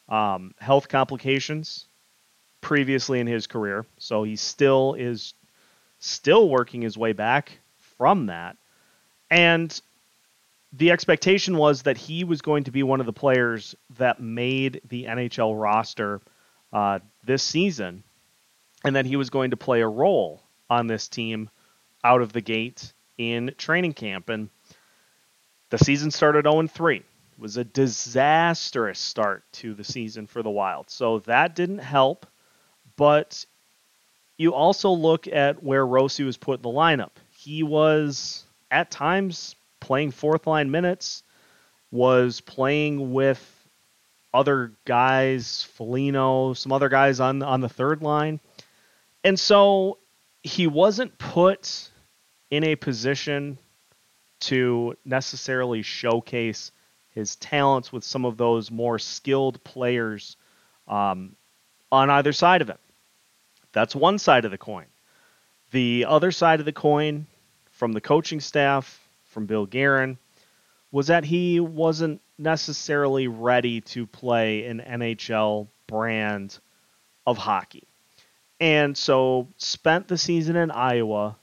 um, 0.08 0.54
health 0.60 0.90
complications 0.90 1.86
previously 2.62 3.20
in 3.20 3.26
his 3.26 3.48
career. 3.48 3.88
So 3.98 4.22
he 4.22 4.36
still 4.36 4.94
is 4.94 5.34
still 5.98 6.48
working 6.48 6.84
his 6.84 6.96
way 6.96 7.14
back 7.14 7.58
from 7.98 8.28
that. 8.28 8.56
And 9.32 9.82
the 10.74 10.92
expectation 10.92 11.58
was 11.58 11.84
that 11.84 11.98
he 11.98 12.24
was 12.24 12.42
going 12.42 12.66
to 12.66 12.72
be 12.72 12.84
one 12.84 13.00
of 13.00 13.06
the 13.06 13.14
players 13.14 13.76
that 13.98 14.20
made 14.20 14.82
the 14.88 15.06
NHL 15.06 15.60
roster 15.60 16.22
uh, 16.74 17.00
this 17.24 17.44
season, 17.44 18.04
and 18.84 18.96
that 18.96 19.06
he 19.06 19.16
was 19.16 19.30
going 19.30 19.52
to 19.52 19.58
play 19.58 19.82
a 19.82 19.88
role 19.88 20.44
on 20.70 20.88
this 20.88 21.08
team 21.08 21.50
out 22.04 22.22
of 22.22 22.34
the 22.34 22.42
gate 22.42 22.94
in 23.18 23.54
training 23.58 23.94
camp. 23.94 24.30
And 24.30 24.50
the 25.70 25.78
season 25.78 26.12
started 26.12 26.46
0 26.46 26.68
3. 26.68 26.98
It 26.98 27.04
was 27.38 27.58
a 27.58 27.64
disastrous 27.64 29.00
start 29.00 29.44
to 29.54 29.74
the 29.74 29.84
season 29.84 30.28
for 30.28 30.44
the 30.44 30.50
Wild. 30.50 30.90
So 30.90 31.20
that 31.20 31.56
didn't 31.56 31.80
help. 31.80 32.26
But 32.98 33.46
you 34.38 34.54
also 34.54 34.90
look 34.92 35.28
at 35.28 35.64
where 35.64 35.86
Rossi 35.86 36.24
was 36.24 36.38
put 36.38 36.60
in 36.60 36.62
the 36.64 36.70
lineup. 36.70 37.12
He 37.32 37.64
was 37.64 38.44
at 38.70 38.92
times 38.92 39.56
playing 39.80 40.12
fourth 40.12 40.48
line 40.48 40.72
minutes, 40.72 41.24
was 41.92 42.42
playing 42.42 43.14
with 43.14 43.40
other 44.34 44.74
guys, 44.86 45.64
Foligno, 45.76 46.54
some 46.54 46.72
other 46.72 46.90
guys 46.90 47.20
on 47.20 47.42
on 47.44 47.62
the 47.62 47.70
third 47.70 48.02
line. 48.02 48.40
And 49.24 49.40
so 49.40 49.98
he 50.44 50.68
wasn't 50.68 51.18
put 51.18 51.90
in 52.50 52.64
a 52.64 52.76
position 52.76 53.58
to 54.40 54.96
necessarily 55.04 55.82
showcase 55.82 56.72
his 57.12 57.36
talents 57.38 57.92
with 57.92 58.04
some 58.04 58.26
of 58.26 58.38
those 58.38 58.70
more 58.70 59.00
skilled 59.00 59.64
players 59.64 60.38
um, 60.88 61.36
on 61.92 62.10
either 62.10 62.32
side 62.32 62.62
of 62.62 62.70
him. 62.70 62.78
That's 63.74 63.96
one 63.96 64.20
side 64.20 64.46
of 64.46 64.52
the 64.52 64.58
coin. 64.58 64.86
The 65.72 66.06
other 66.08 66.32
side 66.32 66.60
of 66.60 66.66
the 66.66 66.72
coin, 66.72 67.26
from 67.72 67.92
the 67.92 68.02
coaching 68.02 68.40
staff, 68.40 69.07
from 69.38 69.46
Bill 69.46 69.68
Guerin, 69.68 70.18
was 70.92 71.06
that 71.08 71.24
he 71.24 71.60
wasn't 71.60 72.22
necessarily 72.40 73.28
ready 73.28 73.82
to 73.82 74.08
play 74.08 74.66
an 74.66 74.80
NHL 74.80 75.68
brand 75.86 76.58
of 77.28 77.38
hockey. 77.38 77.84
And 78.60 78.98
so 78.98 79.48
spent 79.58 80.08
the 80.08 80.18
season 80.18 80.56
in 80.56 80.72
Iowa 80.72 81.36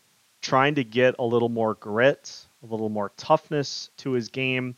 trying 0.42 0.74
to 0.74 0.82
get 0.82 1.14
a 1.20 1.24
little 1.24 1.48
more 1.48 1.74
grit, 1.74 2.44
a 2.64 2.66
little 2.66 2.88
more 2.88 3.12
toughness 3.16 3.90
to 3.98 4.10
his 4.10 4.28
game. 4.28 4.74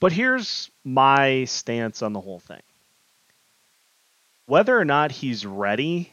But 0.00 0.12
here's 0.12 0.70
my 0.84 1.44
stance 1.44 2.00
on 2.00 2.14
the 2.14 2.22
whole 2.22 2.40
thing. 2.40 2.62
Whether 4.46 4.78
or 4.78 4.86
not 4.86 5.12
he's 5.12 5.44
ready, 5.44 6.10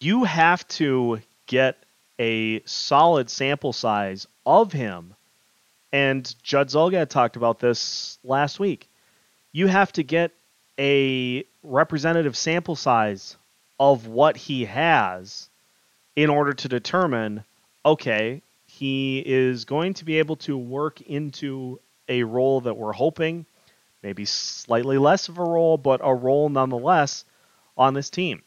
you 0.00 0.24
have 0.24 0.66
to 0.68 1.20
get 1.46 1.85
a 2.18 2.62
solid 2.64 3.30
sample 3.30 3.72
size 3.72 4.26
of 4.44 4.72
him. 4.72 5.14
And 5.92 6.34
Judd 6.42 6.68
Zulgad 6.68 7.08
talked 7.08 7.36
about 7.36 7.58
this 7.58 8.18
last 8.24 8.58
week. 8.58 8.88
You 9.52 9.66
have 9.66 9.92
to 9.92 10.02
get 10.02 10.32
a 10.78 11.44
representative 11.62 12.36
sample 12.36 12.76
size 12.76 13.36
of 13.78 14.06
what 14.06 14.36
he 14.36 14.64
has 14.64 15.48
in 16.14 16.30
order 16.30 16.52
to 16.52 16.68
determine 16.68 17.44
okay, 17.84 18.42
he 18.66 19.22
is 19.24 19.64
going 19.64 19.94
to 19.94 20.04
be 20.04 20.18
able 20.18 20.36
to 20.36 20.58
work 20.58 21.00
into 21.02 21.78
a 22.08 22.24
role 22.24 22.60
that 22.60 22.76
we're 22.76 22.92
hoping, 22.92 23.46
maybe 24.02 24.24
slightly 24.24 24.98
less 24.98 25.28
of 25.28 25.38
a 25.38 25.44
role, 25.44 25.78
but 25.78 26.00
a 26.02 26.12
role 26.12 26.48
nonetheless 26.48 27.24
on 27.78 27.94
this 27.94 28.10
team. 28.10 28.42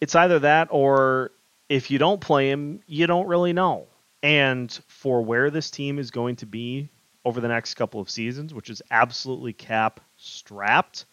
It's 0.00 0.14
either 0.14 0.40
that 0.40 0.68
or 0.70 1.30
if 1.74 1.90
you 1.90 1.98
don't 1.98 2.20
play 2.20 2.48
him, 2.48 2.78
you 2.86 3.04
don't 3.08 3.26
really 3.26 3.52
know. 3.52 3.88
And 4.22 4.70
for 4.86 5.22
where 5.22 5.50
this 5.50 5.72
team 5.72 5.98
is 5.98 6.12
going 6.12 6.36
to 6.36 6.46
be 6.46 6.88
over 7.24 7.40
the 7.40 7.48
next 7.48 7.74
couple 7.74 8.00
of 8.00 8.08
seasons, 8.08 8.54
which 8.54 8.70
is 8.70 8.80
absolutely 8.92 9.52
cap 9.52 9.98
strapped, 10.16 11.04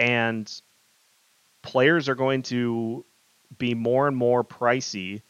and 0.00 0.52
players 1.62 2.08
are 2.08 2.16
going 2.16 2.42
to 2.42 3.04
be 3.56 3.72
more 3.74 4.08
and 4.08 4.16
more 4.16 4.42
pricey, 4.42 5.22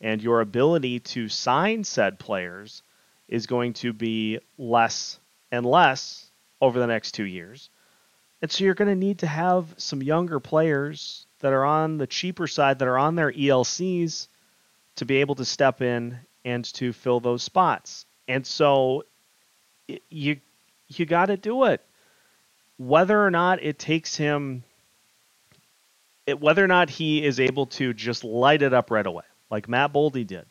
and 0.00 0.22
your 0.22 0.40
ability 0.40 1.00
to 1.00 1.28
sign 1.28 1.84
said 1.84 2.18
players 2.18 2.82
is 3.28 3.46
going 3.46 3.74
to 3.74 3.92
be 3.92 4.38
less 4.56 5.20
and 5.50 5.66
less 5.66 6.30
over 6.58 6.78
the 6.78 6.86
next 6.86 7.12
two 7.12 7.26
years. 7.26 7.68
And 8.40 8.50
so 8.50 8.64
you're 8.64 8.72
going 8.72 8.88
to 8.88 8.96
need 8.96 9.18
to 9.18 9.26
have 9.26 9.74
some 9.76 10.02
younger 10.02 10.40
players 10.40 11.26
that 11.42 11.52
are 11.52 11.64
on 11.64 11.98
the 11.98 12.06
cheaper 12.06 12.46
side, 12.46 12.78
that 12.78 12.88
are 12.88 12.98
on 12.98 13.14
their 13.14 13.30
ELCs, 13.30 14.28
to 14.96 15.04
be 15.04 15.18
able 15.18 15.34
to 15.34 15.44
step 15.44 15.82
in 15.82 16.18
and 16.44 16.64
to 16.64 16.92
fill 16.92 17.20
those 17.20 17.42
spots. 17.42 18.06
And 18.26 18.46
so 18.46 19.04
you 20.08 20.38
you 20.88 21.06
got 21.06 21.26
to 21.26 21.36
do 21.36 21.64
it. 21.64 21.84
Whether 22.78 23.22
or 23.22 23.30
not 23.30 23.62
it 23.62 23.78
takes 23.78 24.16
him 24.16 24.64
it, 26.26 26.40
whether 26.40 26.64
or 26.64 26.68
not 26.68 26.90
he 26.90 27.24
is 27.24 27.40
able 27.40 27.66
to 27.66 27.92
just 27.92 28.24
light 28.24 28.62
it 28.62 28.72
up 28.72 28.90
right 28.90 29.06
away, 29.06 29.24
like 29.50 29.68
Matt 29.68 29.92
Boldy 29.92 30.26
did. 30.26 30.46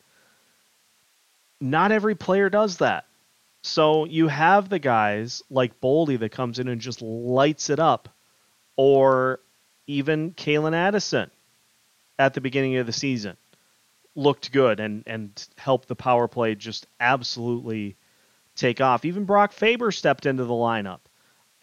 Not 1.60 1.92
every 1.92 2.16
player 2.16 2.50
does 2.50 2.78
that. 2.78 3.06
So 3.64 4.06
you 4.06 4.28
have 4.28 4.70
the 4.70 4.80
guys 4.80 5.44
like 5.50 5.80
Boldy 5.80 6.20
that 6.20 6.32
comes 6.32 6.58
in 6.60 6.68
and 6.68 6.82
just 6.82 7.02
lights 7.02 7.70
it 7.70 7.80
up, 7.80 8.10
or 8.76 9.40
even 9.88 10.34
Calen 10.34 10.74
Addison 10.74 11.30
at 12.20 12.34
the 12.34 12.42
beginning 12.42 12.78
of 12.78 12.86
the 12.86 12.94
season 12.94 13.38
looked 14.16 14.52
good 14.52 14.80
and 14.80 15.04
and 15.08 15.48
helped 15.58 15.88
the 15.88 15.96
power 15.96 16.28
play 16.28 16.56
just 16.56 16.88
absolutely 17.00 17.96
take 18.56 18.82
off. 18.82 19.06
Even 19.06 19.26
Brock 19.26 19.54
Faber 19.54 19.92
stepped 19.92 20.26
into 20.26 20.44
the 20.44 20.54
lineup 20.54 21.00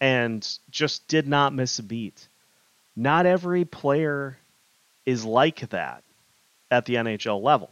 and 0.01 0.47
just 0.69 1.07
did 1.07 1.27
not 1.27 1.53
miss 1.53 1.79
a 1.79 1.83
beat 1.83 2.27
not 2.99 3.25
every 3.25 3.63
player 3.63 4.37
is 5.05 5.23
like 5.23 5.69
that 5.69 6.03
at 6.69 6.85
the 6.85 6.95
NHL 6.95 7.41
level. 7.41 7.71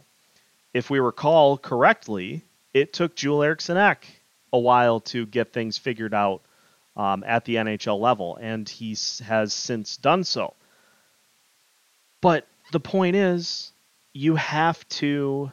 If 0.72 0.88
we 0.88 1.00
recall 1.00 1.58
correctly, 1.58 2.42
it 2.72 2.94
took 2.94 3.14
Joel 3.14 3.42
Eriksson 3.42 3.76
Ek 3.76 4.06
a 4.54 4.58
while 4.58 5.00
to 5.00 5.26
get 5.26 5.52
things 5.52 5.76
figured 5.76 6.14
out 6.14 6.40
um, 6.98 7.22
at 7.24 7.44
the 7.44 7.54
NHL 7.54 8.00
level, 8.00 8.36
and 8.40 8.68
he 8.68 8.96
has 9.24 9.54
since 9.54 9.96
done 9.96 10.24
so. 10.24 10.54
But 12.20 12.46
the 12.72 12.80
point 12.80 13.14
is, 13.14 13.72
you 14.12 14.34
have 14.34 14.86
to 14.88 15.52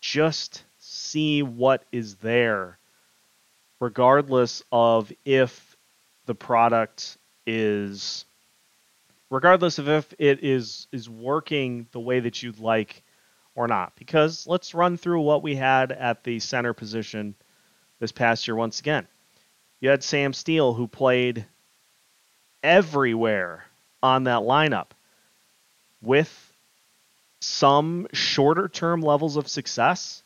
just 0.00 0.62
see 0.78 1.42
what 1.42 1.84
is 1.90 2.14
there, 2.16 2.78
regardless 3.80 4.62
of 4.70 5.12
if 5.24 5.76
the 6.26 6.34
product 6.36 7.18
is 7.46 8.24
regardless 9.28 9.78
of 9.78 9.88
if 9.88 10.14
it 10.18 10.44
is 10.44 10.86
is 10.92 11.10
working 11.10 11.86
the 11.90 12.00
way 12.00 12.20
that 12.20 12.42
you'd 12.42 12.60
like 12.60 13.02
or 13.56 13.66
not. 13.66 13.94
Because 13.96 14.46
let's 14.46 14.74
run 14.74 14.96
through 14.96 15.20
what 15.22 15.42
we 15.42 15.56
had 15.56 15.90
at 15.90 16.22
the 16.22 16.38
center 16.38 16.72
position 16.72 17.34
this 17.98 18.12
past 18.12 18.46
year 18.46 18.54
once 18.54 18.78
again. 18.78 19.08
You 19.84 19.90
had 19.90 20.02
Sam 20.02 20.32
Steel 20.32 20.72
who 20.72 20.88
played 20.88 21.44
everywhere 22.62 23.66
on 24.02 24.24
that 24.24 24.40
lineup 24.40 24.92
with 26.00 26.54
some 27.40 28.06
shorter 28.14 28.68
term 28.68 29.02
levels 29.02 29.36
of 29.36 29.46
success, 29.46 30.22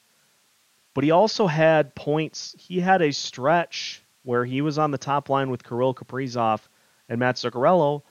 but 0.95 1.03
he 1.03 1.11
also 1.11 1.49
had 1.49 1.97
points. 1.97 2.55
He 2.57 2.79
had 2.79 3.03
a 3.03 3.11
stretch 3.11 4.01
where 4.23 4.45
he 4.45 4.61
was 4.61 4.79
on 4.79 4.93
the 4.93 4.97
top 4.97 5.29
line 5.29 5.51
with 5.51 5.65
Kirill 5.65 5.93
Kaprizov 5.93 6.61
and 7.09 7.19
Matt 7.19 7.35
Zuccarello 7.35 8.03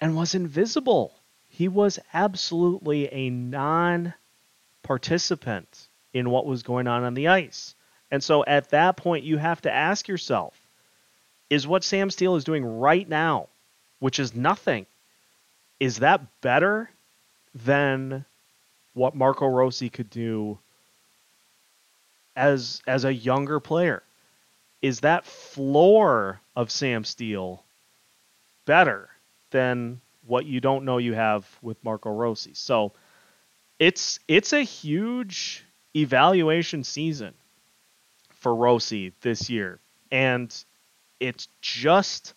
and 0.00 0.16
was 0.16 0.34
invisible. 0.34 1.12
He 1.50 1.68
was 1.68 1.98
absolutely 2.14 3.12
a 3.12 3.28
non 3.28 4.14
participant 4.82 5.88
in 6.14 6.30
what 6.30 6.46
was 6.46 6.62
going 6.62 6.86
on 6.86 7.04
on 7.04 7.12
the 7.12 7.28
ice. 7.28 7.74
And 8.10 8.24
so 8.24 8.46
at 8.46 8.70
that 8.70 8.96
point, 8.96 9.24
you 9.24 9.36
have 9.36 9.60
to 9.60 9.70
ask 9.70 10.08
yourself 10.08 10.56
is 11.50 11.66
what 11.66 11.84
Sam 11.84 12.10
Steel 12.10 12.36
is 12.36 12.44
doing 12.44 12.64
right 12.64 13.08
now, 13.08 13.48
which 13.98 14.18
is 14.18 14.34
nothing, 14.34 14.86
is 15.78 15.98
that 15.98 16.20
better 16.40 16.88
than 17.54 18.24
what 18.94 19.14
Marco 19.14 19.46
Rossi 19.46 19.90
could 19.90 20.10
do 20.10 20.58
as 22.36 22.80
as 22.86 23.04
a 23.04 23.12
younger 23.12 23.60
player? 23.60 24.02
Is 24.80 25.00
that 25.00 25.26
floor 25.26 26.40
of 26.56 26.70
Sam 26.70 27.04
Steel 27.04 27.62
better 28.64 29.10
than 29.50 30.00
what 30.26 30.46
you 30.46 30.60
don't 30.60 30.84
know 30.84 30.98
you 30.98 31.14
have 31.14 31.44
with 31.60 31.82
Marco 31.84 32.10
Rossi. 32.10 32.52
So 32.54 32.92
it's 33.78 34.20
it's 34.28 34.52
a 34.52 34.62
huge 34.62 35.64
evaluation 35.96 36.84
season 36.84 37.34
for 38.38 38.54
Rossi 38.54 39.12
this 39.22 39.50
year. 39.50 39.80
And 40.12 40.54
it's 41.20 41.48
just 41.60 42.34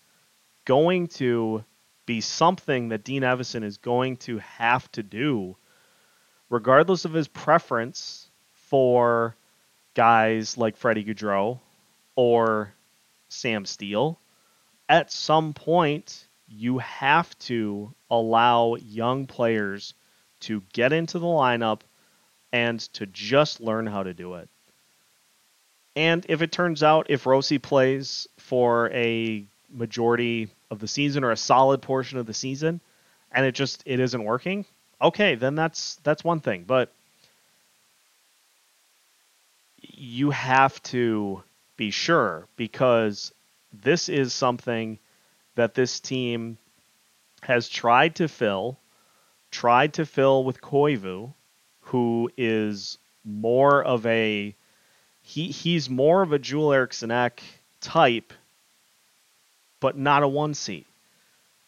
going 0.65 1.07
to 1.07 1.63
be 2.05 2.21
something 2.21 2.89
that 2.89 3.03
Dean 3.03 3.23
Evason 3.23 3.63
is 3.63 3.77
going 3.77 4.17
to 4.17 4.39
have 4.39 4.91
to 4.91 5.01
do, 5.03 5.55
regardless 6.49 7.05
of 7.05 7.13
his 7.13 7.27
preference 7.27 8.29
for 8.53 9.35
guys 9.95 10.57
like 10.57 10.75
Freddie 10.75 11.05
Gaudreau 11.05 11.59
or 12.15 12.73
Sam 13.29 13.65
Steel. 13.65 14.19
At 14.89 15.11
some 15.11 15.53
point, 15.53 16.27
you 16.47 16.79
have 16.79 17.37
to 17.39 17.93
allow 18.11 18.75
young 18.75 19.25
players 19.25 19.93
to 20.41 20.61
get 20.73 20.91
into 20.91 21.19
the 21.19 21.25
lineup 21.25 21.81
and 22.51 22.79
to 22.93 23.05
just 23.05 23.61
learn 23.61 23.87
how 23.87 24.03
to 24.03 24.13
do 24.13 24.35
it. 24.35 24.49
And 25.95 26.25
if 26.27 26.41
it 26.41 26.51
turns 26.51 26.81
out 26.81 27.07
if 27.09 27.25
Rossi 27.25 27.59
plays 27.59 28.27
for 28.37 28.89
a 28.91 29.45
majority 29.69 30.49
of 30.71 30.79
the 30.79 30.87
season 30.87 31.23
or 31.23 31.31
a 31.31 31.37
solid 31.37 31.81
portion 31.81 32.17
of 32.17 32.25
the 32.25 32.33
season 32.33 32.81
and 33.31 33.45
it 33.45 33.53
just 33.53 33.83
it 33.85 33.99
isn't 33.99 34.23
working, 34.23 34.65
okay, 35.01 35.35
then 35.35 35.55
that's 35.55 35.95
that's 36.03 36.23
one 36.23 36.39
thing, 36.39 36.63
but 36.65 36.91
you 39.81 40.31
have 40.31 40.81
to 40.83 41.43
be 41.77 41.91
sure 41.91 42.47
because 42.55 43.33
this 43.71 44.09
is 44.09 44.33
something 44.33 44.99
that 45.55 45.73
this 45.73 45.99
team 45.99 46.57
has 47.41 47.67
tried 47.69 48.15
to 48.15 48.27
fill, 48.27 48.77
tried 49.51 49.93
to 49.93 50.05
fill 50.05 50.43
with 50.43 50.61
Koivu, 50.61 51.33
who 51.81 52.31
is 52.37 52.97
more 53.25 53.83
of 53.83 54.05
a 54.05 54.55
he 55.23 55.47
he's 55.47 55.89
more 55.89 56.21
of 56.21 56.31
a 56.31 56.39
Joel 56.39 56.73
Eriksson 56.73 57.31
type, 57.81 58.33
but 59.79 59.97
not 59.97 60.23
a 60.23 60.27
1C. 60.27 60.85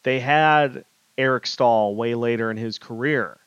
They 0.04 0.20
had 0.20 0.86
Eric 1.18 1.48
Staal 1.48 1.96
way 1.96 2.14
later 2.14 2.52
in 2.52 2.58
his 2.58 2.78
career 2.78 3.38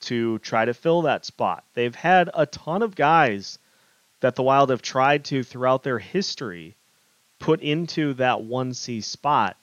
to 0.00 0.38
try 0.40 0.64
to 0.64 0.74
fill 0.74 1.02
that 1.02 1.24
spot. 1.24 1.64
They've 1.74 1.94
had 1.94 2.28
a 2.34 2.44
ton 2.44 2.82
of 2.82 2.96
guys 2.96 3.58
that 4.20 4.34
the 4.34 4.42
Wild 4.42 4.70
have 4.70 4.82
tried 4.82 5.24
to 5.26 5.42
throughout 5.42 5.82
their 5.82 5.98
history 5.98 6.74
put 7.38 7.60
into 7.60 8.14
that 8.14 8.38
1C 8.38 9.02
spot. 9.02 9.56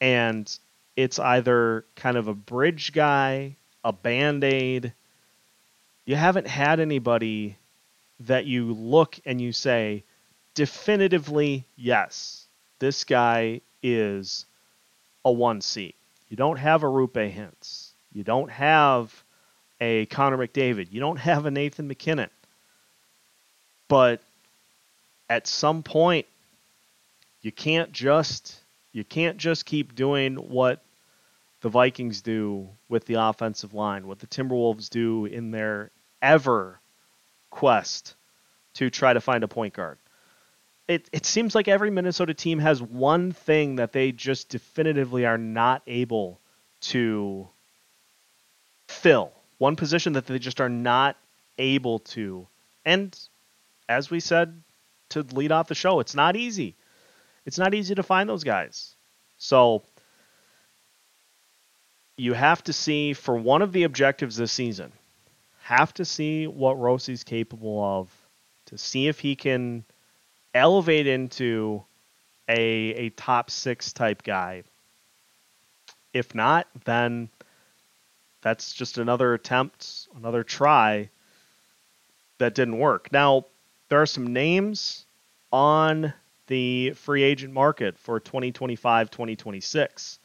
And 0.00 0.52
it's 0.96 1.18
either 1.18 1.84
kind 1.96 2.16
of 2.16 2.28
a 2.28 2.34
bridge 2.34 2.92
guy, 2.92 3.56
a 3.84 3.92
band 3.92 4.44
aid. 4.44 4.92
You 6.04 6.16
haven't 6.16 6.46
had 6.46 6.80
anybody 6.80 7.56
that 8.20 8.46
you 8.46 8.72
look 8.72 9.18
and 9.24 9.40
you 9.40 9.52
say, 9.52 10.04
definitively, 10.54 11.64
yes, 11.76 12.46
this 12.78 13.04
guy 13.04 13.60
is 13.82 14.46
a 15.24 15.30
1C. 15.30 15.94
You 16.28 16.36
don't 16.36 16.58
have 16.58 16.82
a 16.82 16.86
Roope 16.86 17.34
Hintz. 17.34 17.90
You 18.12 18.24
don't 18.24 18.50
have 18.50 19.24
a 19.80 20.06
Connor 20.06 20.36
McDavid. 20.38 20.92
You 20.92 21.00
don't 21.00 21.18
have 21.18 21.46
a 21.46 21.50
Nathan 21.50 21.88
MacKinnon. 21.88 22.30
But 23.88 24.20
at 25.28 25.46
some 25.46 25.82
point, 25.82 26.26
you 27.42 27.50
can't 27.50 27.90
just 27.92 28.60
you 28.92 29.04
can't 29.04 29.36
just 29.36 29.66
keep 29.66 29.94
doing 29.94 30.34
what 30.36 30.82
the 31.60 31.68
Vikings 31.68 32.22
do 32.22 32.68
with 32.88 33.06
the 33.06 33.14
offensive 33.14 33.72
line, 33.72 34.06
what 34.06 34.18
the 34.18 34.26
Timberwolves 34.26 34.90
do 34.90 35.26
in 35.26 35.50
their 35.50 35.90
ever 36.20 36.80
quest 37.50 38.14
to 38.74 38.90
try 38.90 39.12
to 39.12 39.20
find 39.20 39.44
a 39.44 39.48
point 39.48 39.74
guard. 39.74 39.98
It, 40.88 41.08
it 41.12 41.24
seems 41.24 41.54
like 41.54 41.68
every 41.68 41.90
Minnesota 41.90 42.34
team 42.34 42.58
has 42.58 42.82
one 42.82 43.32
thing 43.32 43.76
that 43.76 43.92
they 43.92 44.10
just 44.12 44.48
definitively 44.48 45.24
are 45.24 45.38
not 45.38 45.82
able 45.86 46.40
to 46.80 47.48
fill, 48.88 49.32
one 49.58 49.76
position 49.76 50.14
that 50.14 50.26
they 50.26 50.38
just 50.38 50.60
are 50.60 50.68
not 50.68 51.16
able 51.58 52.00
to. 52.00 52.48
And 52.84 53.16
as 53.88 54.10
we 54.10 54.20
said 54.20 54.62
to 55.10 55.22
lead 55.22 55.52
off 55.52 55.68
the 55.68 55.74
show, 55.74 56.00
it's 56.00 56.14
not 56.14 56.36
easy. 56.36 56.74
It's 57.46 57.58
not 57.58 57.74
easy 57.74 57.94
to 57.94 58.02
find 58.02 58.28
those 58.28 58.44
guys. 58.44 58.94
So 59.38 59.82
you 62.16 62.32
have 62.32 62.62
to 62.64 62.72
see 62.72 63.12
for 63.12 63.36
one 63.36 63.62
of 63.62 63.72
the 63.72 63.84
objectives 63.84 64.36
this 64.36 64.52
season, 64.52 64.92
have 65.70 65.94
to 65.94 66.04
see 66.04 66.48
what 66.48 66.80
Rossi's 66.80 67.22
capable 67.22 67.80
of 67.84 68.10
to 68.66 68.76
see 68.76 69.06
if 69.06 69.20
he 69.20 69.36
can 69.36 69.84
elevate 70.52 71.06
into 71.06 71.84
a 72.48 72.58
a 72.58 73.10
top 73.10 73.52
six 73.52 73.92
type 73.92 74.24
guy. 74.24 74.64
If 76.12 76.34
not, 76.34 76.66
then 76.84 77.28
that's 78.42 78.72
just 78.72 78.98
another 78.98 79.32
attempt, 79.32 80.08
another 80.16 80.42
try 80.42 81.08
that 82.38 82.56
didn't 82.56 82.78
work. 82.78 83.12
Now, 83.12 83.46
there 83.90 84.02
are 84.02 84.06
some 84.06 84.32
names 84.32 85.06
on 85.52 86.12
the 86.48 86.94
free 86.94 87.22
agent 87.22 87.54
market 87.54 87.96
for 87.96 88.18
2025 88.18 89.08
2026. 89.08 90.18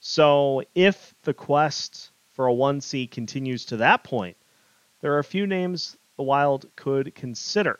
So, 0.00 0.62
if 0.74 1.14
the 1.24 1.34
quest 1.34 2.12
for 2.32 2.48
a 2.48 2.54
1C 2.54 3.10
continues 3.10 3.66
to 3.66 3.76
that 3.78 4.02
point, 4.02 4.38
there 5.00 5.14
are 5.14 5.18
a 5.18 5.24
few 5.24 5.46
names 5.46 5.96
the 6.16 6.22
Wild 6.22 6.66
could 6.76 7.14
consider. 7.14 7.78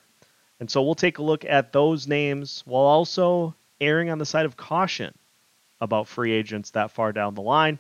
And 0.61 0.71
so 0.71 0.83
we'll 0.83 0.95
take 0.95 1.19
a 1.19 1.23
look 1.23 1.45
at 1.45 1.73
those 1.73 2.07
names 2.07 2.63
while 2.67 2.85
also 2.85 3.55
erring 3.81 4.11
on 4.11 4.19
the 4.19 4.27
side 4.27 4.47
of 4.47 4.57
caution 4.57 5.15
about 5.81 6.09
free 6.09 6.33
agents 6.33 6.71
that 6.71 6.91
far 6.91 7.13
down 7.13 7.35
the 7.35 7.43
line. 7.43 7.79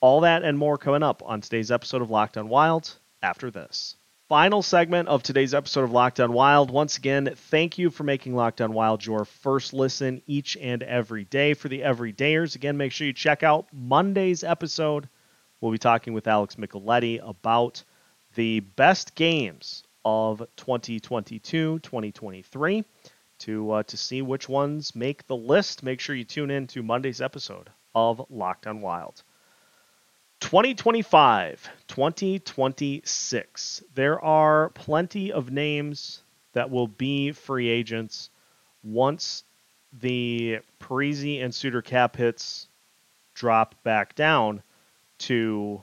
All 0.00 0.20
that 0.20 0.42
and 0.42 0.56
more 0.56 0.78
coming 0.78 1.02
up 1.02 1.22
on 1.24 1.40
today's 1.40 1.70
episode 1.70 2.02
of 2.02 2.10
Locked 2.10 2.36
On 2.36 2.48
Wild 2.48 2.96
after 3.22 3.50
this. 3.50 3.96
Final 4.28 4.62
segment 4.62 5.08
of 5.08 5.22
today's 5.22 5.54
episode 5.54 5.84
of 5.84 5.90
Locked 5.90 6.20
On 6.20 6.32
Wild. 6.32 6.70
Once 6.70 6.98
again, 6.98 7.32
thank 7.34 7.78
you 7.78 7.90
for 7.90 8.04
making 8.04 8.34
Locked 8.34 8.60
On 8.60 8.72
Wild 8.72 9.04
your 9.04 9.24
first 9.24 9.72
listen 9.72 10.22
each 10.26 10.56
and 10.60 10.82
every 10.82 11.24
day. 11.24 11.54
For 11.54 11.68
the 11.68 11.80
everydayers, 11.80 12.54
again, 12.54 12.76
make 12.76 12.92
sure 12.92 13.06
you 13.06 13.12
check 13.12 13.42
out 13.42 13.66
Monday's 13.72 14.44
episode. 14.44 15.08
We'll 15.60 15.72
be 15.72 15.78
talking 15.78 16.12
with 16.12 16.26
Alex 16.28 16.56
Micheletti 16.56 17.26
about 17.26 17.82
the 18.38 18.60
best 18.60 19.16
games 19.16 19.82
of 20.04 20.38
2022 20.54 21.80
2023 21.80 22.84
to 23.40 23.72
uh, 23.72 23.82
to 23.82 23.96
see 23.96 24.22
which 24.22 24.48
ones 24.48 24.94
make 24.94 25.26
the 25.26 25.34
list. 25.34 25.82
Make 25.82 25.98
sure 25.98 26.14
you 26.14 26.22
tune 26.22 26.52
in 26.52 26.68
to 26.68 26.84
Monday's 26.84 27.20
episode 27.20 27.68
of 27.96 28.24
Locked 28.30 28.68
On 28.68 28.80
Wild. 28.80 29.24
2025, 30.38 31.68
2026. 31.88 33.82
There 33.96 34.24
are 34.24 34.68
plenty 34.68 35.32
of 35.32 35.50
names 35.50 36.22
that 36.52 36.70
will 36.70 36.86
be 36.86 37.32
free 37.32 37.68
agents 37.68 38.30
once 38.84 39.42
the 39.92 40.60
Parise 40.78 41.42
and 41.42 41.52
Suter 41.52 41.82
cap 41.82 42.14
hits 42.14 42.68
drop 43.34 43.82
back 43.82 44.14
down 44.14 44.62
to 45.18 45.82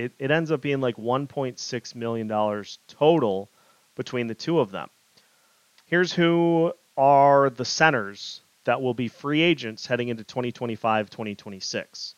it, 0.00 0.12
it 0.18 0.30
ends 0.30 0.50
up 0.50 0.62
being 0.62 0.80
like 0.80 0.96
$1.6 0.96 1.94
million 1.94 2.64
total 2.88 3.50
between 3.94 4.26
the 4.26 4.34
two 4.34 4.58
of 4.58 4.70
them. 4.70 4.88
Here's 5.84 6.12
who 6.12 6.72
are 6.96 7.50
the 7.50 7.64
centers 7.64 8.40
that 8.64 8.80
will 8.80 8.94
be 8.94 9.08
free 9.08 9.42
agents 9.42 9.86
heading 9.86 10.08
into 10.08 10.24
2025 10.24 11.10
2026 11.10 12.14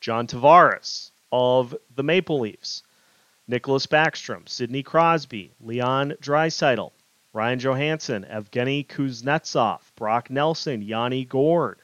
John 0.00 0.26
Tavares 0.26 1.10
of 1.32 1.76
the 1.94 2.02
Maple 2.02 2.40
Leafs, 2.40 2.82
Nicklas 3.50 3.86
Backstrom, 3.86 4.48
Sidney 4.48 4.82
Crosby, 4.82 5.52
Leon 5.60 6.14
Draisaitl, 6.22 6.92
Ryan 7.32 7.58
Johansen, 7.58 8.24
Evgeny 8.30 8.86
Kuznetsov, 8.86 9.80
Brock 9.96 10.30
Nelson, 10.30 10.80
Yanni 10.82 11.24
Gourde, 11.24 11.80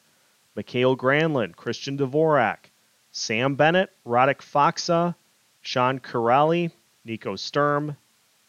Mikael 0.55 0.97
Granlund, 0.97 1.57
Christian 1.57 1.99
Dvorak, 1.99 2.71
Sam 3.17 3.55
Bennett, 3.55 3.93
Radek 4.05 4.39
Faksa, 4.39 5.15
Sean 5.63 6.01
Kuraly, 6.01 6.73
Nico 7.05 7.37
Sturm, 7.37 7.97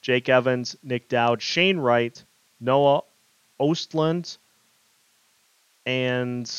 Jake 0.01 0.27
Evans, 0.27 0.75
Nic 0.81 1.07
Dowd, 1.07 1.39
Shane 1.39 1.77
Wright, 1.77 2.21
Noah 2.59 3.03
Ostlund, 3.59 4.37
and 5.85 6.51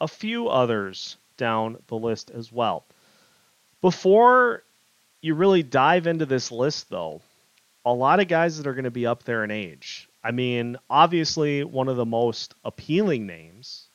a 0.00 0.06
few 0.06 0.48
others 0.48 1.16
down 1.36 1.82
the 1.88 1.96
list 1.96 2.30
as 2.30 2.52
well. 2.52 2.84
Before 3.80 4.62
you 5.20 5.34
really 5.34 5.64
dive 5.64 6.06
into 6.06 6.26
this 6.26 6.52
list, 6.52 6.88
though, 6.90 7.22
a 7.84 7.92
lot 7.92 8.20
of 8.20 8.28
guys 8.28 8.56
that 8.56 8.68
are 8.68 8.74
going 8.74 8.84
to 8.84 8.90
be 8.92 9.06
up 9.06 9.24
there 9.24 9.42
in 9.42 9.50
age. 9.50 10.08
I 10.22 10.30
mean, 10.30 10.76
obviously, 10.88 11.64
one 11.64 11.88
of 11.88 11.96
the 11.96 12.06
most 12.06 12.54
appealing 12.64 13.26
names 13.26 13.88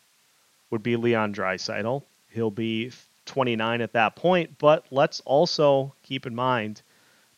would 0.70 0.84
be 0.84 0.98
Leon 0.98 1.34
Draisaitl. 1.34 2.04
He'll 2.30 2.52
be 2.52 2.92
29 3.26 3.82
at 3.82 3.94
that 3.94 4.16
point. 4.16 4.58
But 4.58 4.86
let's 4.92 5.20
also 5.22 5.94
keep 6.04 6.26
in 6.26 6.36
mind, 6.36 6.82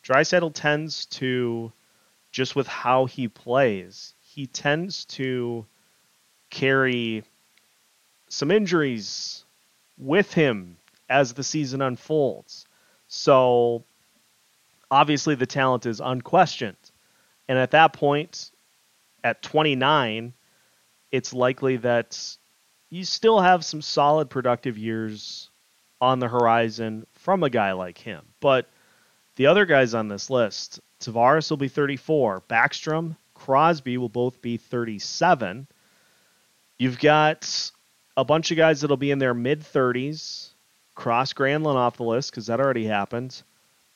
Draisaitl 0.02 0.52
tends 0.54 1.06
to, 1.06 1.72
just 2.32 2.56
with 2.56 2.66
how 2.66 3.06
he 3.06 3.28
plays, 3.28 4.14
he 4.20 4.46
tends 4.46 5.04
to 5.06 5.66
carry 6.50 7.24
some 8.28 8.50
injuries 8.50 9.44
with 9.96 10.32
him 10.32 10.76
as 11.08 11.32
the 11.32 11.44
season 11.44 11.82
unfolds. 11.82 12.66
So 13.08 13.84
obviously 14.90 15.34
the 15.34 15.46
talent 15.46 15.86
is 15.86 16.00
unquestioned. 16.00 16.76
And 17.48 17.58
at 17.58 17.72
that 17.72 17.92
point, 17.92 18.50
at 19.22 19.42
29, 19.42 20.32
it's 21.12 21.32
likely 21.32 21.76
that 21.78 22.36
you 22.90 23.04
still 23.04 23.40
have 23.40 23.64
some 23.64 23.82
solid 23.82 24.30
productive 24.30 24.78
years 24.78 25.50
on 26.04 26.18
the 26.18 26.28
horizon 26.28 27.06
from 27.12 27.42
a 27.42 27.50
guy 27.50 27.72
like 27.72 27.98
him. 27.98 28.22
But 28.40 28.68
the 29.36 29.46
other 29.46 29.64
guys 29.64 29.94
on 29.94 30.08
this 30.08 30.28
list, 30.28 30.80
Tavares 31.00 31.50
will 31.50 31.56
be 31.56 31.68
34, 31.68 32.42
Backstrom, 32.48 33.16
Crosby 33.32 33.96
will 33.96 34.10
both 34.10 34.40
be 34.42 34.58
37. 34.58 35.66
You've 36.78 37.00
got 37.00 37.70
a 38.16 38.24
bunch 38.24 38.50
of 38.50 38.56
guys 38.56 38.80
that'll 38.80 38.96
be 38.96 39.10
in 39.10 39.18
their 39.18 39.34
mid 39.34 39.60
30s. 39.60 40.50
Cross 40.94 41.32
Granlund 41.32 41.74
off 41.74 41.96
the 41.96 42.04
list 42.04 42.30
because 42.30 42.46
that 42.46 42.60
already 42.60 42.86
happened. 42.86 43.42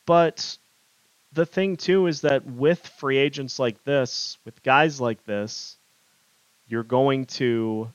But 0.06 0.58
the 1.32 1.46
thing 1.46 1.76
too 1.76 2.06
is 2.06 2.22
that 2.22 2.44
with 2.44 2.84
free 2.98 3.18
agents 3.18 3.58
like 3.58 3.84
this, 3.84 4.38
with 4.44 4.62
guys 4.62 5.00
like 5.00 5.24
this, 5.24 5.76
you're 6.66 6.82
going 6.82 7.26
to 7.26 7.90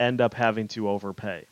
end 0.00 0.20
up 0.20 0.34
having 0.34 0.68
to 0.68 0.88
overpay. 0.88 1.46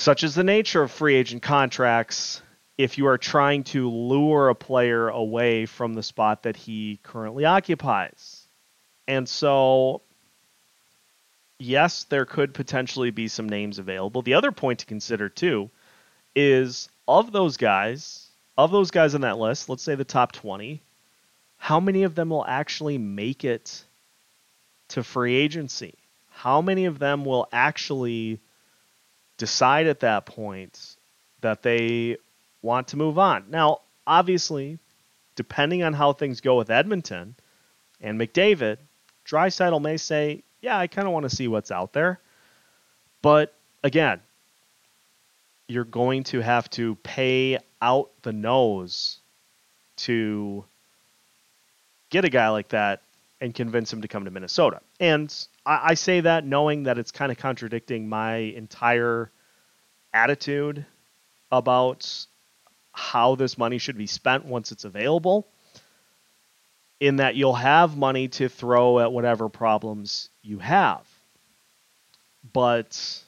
Such 0.00 0.22
is 0.22 0.34
the 0.34 0.44
nature 0.44 0.82
of 0.82 0.92
free 0.92 1.16
agent 1.16 1.42
contracts 1.42 2.40
if 2.76 2.98
you 2.98 3.06
are 3.08 3.18
trying 3.18 3.64
to 3.64 3.90
lure 3.90 4.48
a 4.48 4.54
player 4.54 5.08
away 5.08 5.66
from 5.66 5.94
the 5.94 6.02
spot 6.02 6.44
that 6.44 6.56
he 6.56 7.00
currently 7.02 7.44
occupies. 7.44 8.46
And 9.08 9.28
so, 9.28 10.02
yes, 11.58 12.04
there 12.04 12.24
could 12.24 12.54
potentially 12.54 13.10
be 13.10 13.26
some 13.26 13.48
names 13.48 13.80
available. 13.80 14.22
The 14.22 14.34
other 14.34 14.52
point 14.52 14.78
to 14.80 14.86
consider, 14.86 15.28
too, 15.28 15.68
is 16.36 16.88
of 17.08 17.32
those 17.32 17.56
guys, 17.56 18.28
of 18.56 18.70
those 18.70 18.92
guys 18.92 19.16
on 19.16 19.22
that 19.22 19.38
list, 19.38 19.68
let's 19.68 19.82
say 19.82 19.96
the 19.96 20.04
top 20.04 20.30
20, 20.30 20.80
how 21.56 21.80
many 21.80 22.04
of 22.04 22.14
them 22.14 22.30
will 22.30 22.44
actually 22.46 22.98
make 22.98 23.44
it 23.44 23.82
to 24.88 25.02
free 25.02 25.34
agency? 25.34 25.94
How 26.30 26.62
many 26.62 26.84
of 26.84 27.00
them 27.00 27.24
will 27.24 27.48
actually 27.50 28.38
decide 29.38 29.86
at 29.86 30.00
that 30.00 30.26
point 30.26 30.96
that 31.40 31.62
they 31.62 32.18
want 32.60 32.88
to 32.88 32.96
move 32.96 33.18
on? 33.18 33.44
Now, 33.48 33.80
obviously, 34.06 34.78
depending 35.36 35.82
on 35.82 35.94
how 35.94 36.12
things 36.12 36.40
go 36.40 36.56
with 36.56 36.70
Edmonton 36.70 37.34
and 38.00 38.20
McDavid, 38.20 38.78
Draisaitl 39.26 39.80
may 39.80 39.96
say, 39.96 40.42
"Yeah, 40.60 40.78
I 40.78 40.86
kind 40.86 41.06
of 41.06 41.14
want 41.14 41.28
to 41.28 41.34
see 41.34 41.48
what's 41.48 41.70
out 41.70 41.92
there." 41.92 42.20
But 43.22 43.54
again, 43.82 44.20
you're 45.68 45.84
going 45.84 46.24
to 46.24 46.40
have 46.40 46.68
to 46.70 46.94
pay 46.96 47.58
out 47.80 48.10
the 48.22 48.32
nose 48.32 49.18
to 49.96 50.64
get 52.10 52.24
a 52.24 52.30
guy 52.30 52.48
like 52.48 52.68
that 52.68 53.02
and 53.40 53.54
convince 53.54 53.92
him 53.92 54.02
to 54.02 54.08
come 54.08 54.24
to 54.24 54.30
Minnesota. 54.30 54.80
And 54.98 55.34
I, 55.68 55.90
I 55.90 55.94
say 55.94 56.20
that 56.20 56.44
knowing 56.44 56.84
that 56.84 56.98
it's 56.98 57.12
kind 57.12 57.30
of 57.30 57.38
contradicting 57.38 58.08
my 58.08 58.36
entire 58.36 59.30
attitude 60.12 60.84
about 61.52 62.26
how 62.92 63.34
this 63.36 63.56
money 63.58 63.78
should 63.78 63.98
be 63.98 64.06
spent 64.06 64.46
once 64.46 64.72
it's 64.72 64.84
available. 64.84 65.46
In 67.00 67.16
that 67.16 67.36
you'll 67.36 67.54
have 67.54 67.96
money 67.96 68.26
to 68.26 68.48
throw 68.48 68.98
at 68.98 69.12
whatever 69.12 69.48
problems 69.48 70.30
you 70.42 70.58
have. 70.58 71.06
But 72.52 73.22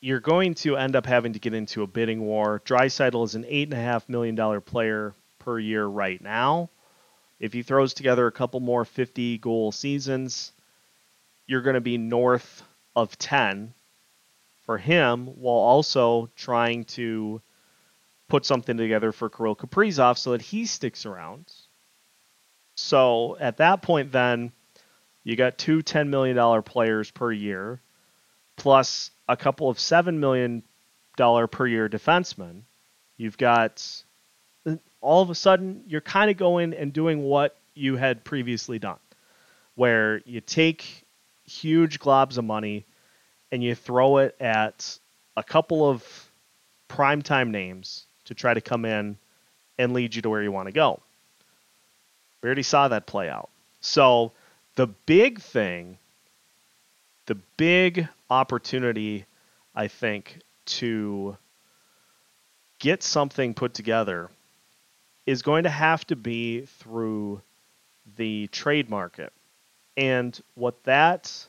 you're 0.00 0.18
going 0.18 0.54
to 0.54 0.76
end 0.76 0.96
up 0.96 1.06
having 1.06 1.34
to 1.34 1.38
get 1.38 1.54
into 1.54 1.82
a 1.82 1.86
bidding 1.86 2.22
war. 2.22 2.60
Draisaitl 2.64 3.24
is 3.24 3.36
an 3.36 3.44
eight 3.46 3.68
and 3.68 3.74
a 3.74 3.82
half 3.82 4.08
million 4.08 4.34
dollar 4.34 4.60
player 4.60 5.14
per 5.38 5.60
year 5.60 5.86
right 5.86 6.20
now. 6.20 6.70
If 7.40 7.52
he 7.52 7.62
throws 7.62 7.94
together 7.94 8.26
a 8.26 8.32
couple 8.32 8.60
more 8.60 8.84
50 8.84 9.38
goal 9.38 9.72
seasons, 9.72 10.52
you're 11.46 11.62
going 11.62 11.74
to 11.74 11.80
be 11.80 11.98
north 11.98 12.62
of 12.96 13.18
10 13.18 13.74
for 14.64 14.78
him, 14.78 15.26
while 15.26 15.56
also 15.56 16.30
trying 16.36 16.84
to 16.84 17.42
put 18.28 18.46
something 18.46 18.76
together 18.76 19.12
for 19.12 19.28
Kirill 19.28 19.56
Kaprizov 19.56 20.16
so 20.16 20.32
that 20.32 20.42
he 20.42 20.64
sticks 20.64 21.04
around. 21.04 21.52
So 22.74 23.36
at 23.38 23.58
that 23.58 23.82
point, 23.82 24.10
then 24.10 24.52
you 25.22 25.36
got 25.36 25.58
two 25.58 25.82
$10 25.82 26.08
million 26.08 26.62
players 26.62 27.10
per 27.10 27.30
year, 27.30 27.80
plus 28.56 29.10
a 29.28 29.36
couple 29.36 29.68
of 29.68 29.78
seven 29.78 30.20
million 30.20 30.62
dollar 31.16 31.46
per 31.46 31.66
year 31.66 31.88
defensemen, 31.88 32.62
you've 33.16 33.38
got 33.38 34.04
all 35.00 35.22
of 35.22 35.30
a 35.30 35.34
sudden 35.34 35.82
you're 35.86 36.00
kind 36.00 36.30
of 36.30 36.36
going 36.36 36.74
and 36.74 36.92
doing 36.92 37.22
what 37.22 37.56
you 37.74 37.96
had 37.96 38.24
previously 38.24 38.78
done, 38.78 38.98
where 39.74 40.22
you 40.24 40.40
take 40.40 41.04
huge 41.46 41.98
globs 41.98 42.38
of 42.38 42.44
money 42.44 42.84
and 43.52 43.62
you 43.62 43.74
throw 43.74 44.18
it 44.18 44.36
at 44.40 44.98
a 45.36 45.42
couple 45.42 45.88
of 45.88 46.30
primetime 46.88 47.50
names 47.50 48.04
to 48.24 48.34
try 48.34 48.54
to 48.54 48.60
come 48.60 48.84
in 48.84 49.16
and 49.78 49.92
lead 49.92 50.14
you 50.14 50.22
to 50.22 50.30
where 50.30 50.42
you 50.42 50.52
want 50.52 50.66
to 50.66 50.72
go. 50.72 51.00
We 52.42 52.46
already 52.46 52.62
saw 52.62 52.88
that 52.88 53.06
play 53.06 53.28
out. 53.28 53.50
So 53.80 54.32
the 54.76 54.86
big 54.86 55.40
thing 55.40 55.98
the 57.26 57.36
big 57.56 58.08
opportunity, 58.30 59.24
I 59.74 59.88
think, 59.88 60.40
to 60.66 61.36
get 62.78 63.02
something 63.02 63.54
put 63.54 63.74
together 63.74 64.30
is 65.26 65.42
going 65.42 65.64
to 65.64 65.70
have 65.70 66.06
to 66.06 66.16
be 66.16 66.62
through 66.62 67.40
the 68.16 68.46
trade 68.48 68.90
market. 68.90 69.32
And 69.96 70.38
what 70.54 70.82
that 70.84 71.46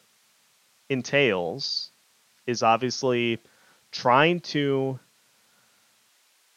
entails 0.89 1.89
is 2.45 2.63
obviously 2.63 3.39
trying 3.91 4.39
to 4.39 4.99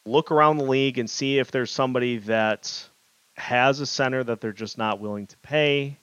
look 0.05 0.31
around 0.31 0.57
the 0.57 0.63
league 0.63 0.97
and 0.97 1.09
see 1.09 1.39
if 1.39 1.51
there's 1.51 1.71
somebody 1.71 2.17
that 2.17 2.87
has 3.35 3.79
a 3.79 3.85
center 3.85 4.23
that 4.23 4.41
they're 4.41 4.51
just 4.51 4.77
not 4.77 4.99
willing 4.99 5.27
to 5.27 5.37
pay 5.37 5.97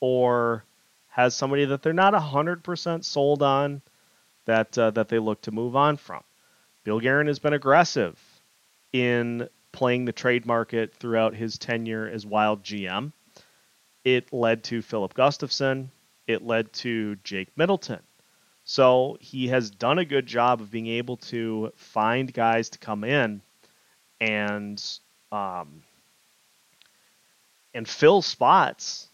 or 0.00 0.64
has 1.08 1.34
somebody 1.34 1.64
that 1.64 1.82
they're 1.82 1.92
not 1.92 2.14
100% 2.14 3.04
sold 3.04 3.42
on 3.42 3.80
that 4.44 4.76
uh, 4.76 4.90
that 4.90 5.08
they 5.08 5.18
look 5.18 5.40
to 5.42 5.52
move 5.52 5.76
on 5.76 5.96
from. 5.96 6.22
Bill 6.84 6.98
Guerin 6.98 7.28
has 7.28 7.38
been 7.38 7.52
aggressive 7.52 8.18
in 8.92 9.48
playing 9.72 10.04
the 10.04 10.12
trade 10.12 10.46
market 10.46 10.94
throughout 10.94 11.34
his 11.34 11.58
tenure 11.58 12.06
as 12.06 12.24
Wild 12.26 12.62
GM. 12.62 13.12
It 14.04 14.32
led 14.32 14.64
to 14.64 14.82
Filip 14.82 15.14
Gustavsson. 15.14 15.88
It 16.26 16.44
led 16.44 16.72
to 16.74 17.16
Jake 17.24 17.48
Middleton. 17.56 18.00
So 18.64 19.18
he 19.20 19.48
has 19.48 19.70
done 19.70 19.98
a 19.98 20.04
good 20.04 20.26
job 20.26 20.60
of 20.60 20.70
being 20.70 20.86
able 20.86 21.16
to 21.18 21.72
find 21.76 22.32
guys 22.32 22.70
to 22.70 22.78
come 22.78 23.02
in 23.02 23.42
and 24.20 24.82
um, 25.32 25.82
and 27.74 27.88
fill 27.88 28.22
spots 28.22 29.08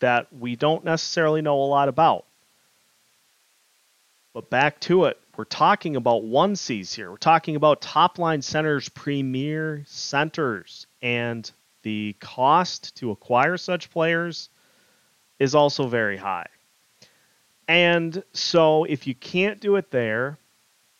that 0.00 0.32
we 0.32 0.54
don't 0.54 0.84
necessarily 0.84 1.42
know 1.42 1.60
a 1.60 1.64
lot 1.64 1.88
about. 1.88 2.24
But 4.32 4.50
back 4.50 4.80
to 4.82 5.04
it, 5.04 5.18
we're 5.36 5.44
talking 5.44 5.96
about 5.96 6.24
one 6.24 6.56
C's 6.56 6.92
here. 6.92 7.10
We're 7.10 7.16
talking 7.16 7.56
about 7.56 7.80
top 7.80 8.18
line 8.18 8.42
centers, 8.42 8.88
premier 8.88 9.84
centers, 9.86 10.86
and 11.00 11.50
the 11.82 12.14
cost 12.20 12.96
to 12.96 13.10
acquire 13.10 13.56
such 13.56 13.90
players 13.90 14.48
is 15.38 15.54
also 15.54 15.86
very 15.86 16.16
high. 16.16 16.46
And 17.68 18.22
so 18.32 18.84
if 18.84 19.06
you 19.06 19.14
can't 19.14 19.60
do 19.60 19.76
it 19.76 19.90
there, 19.90 20.38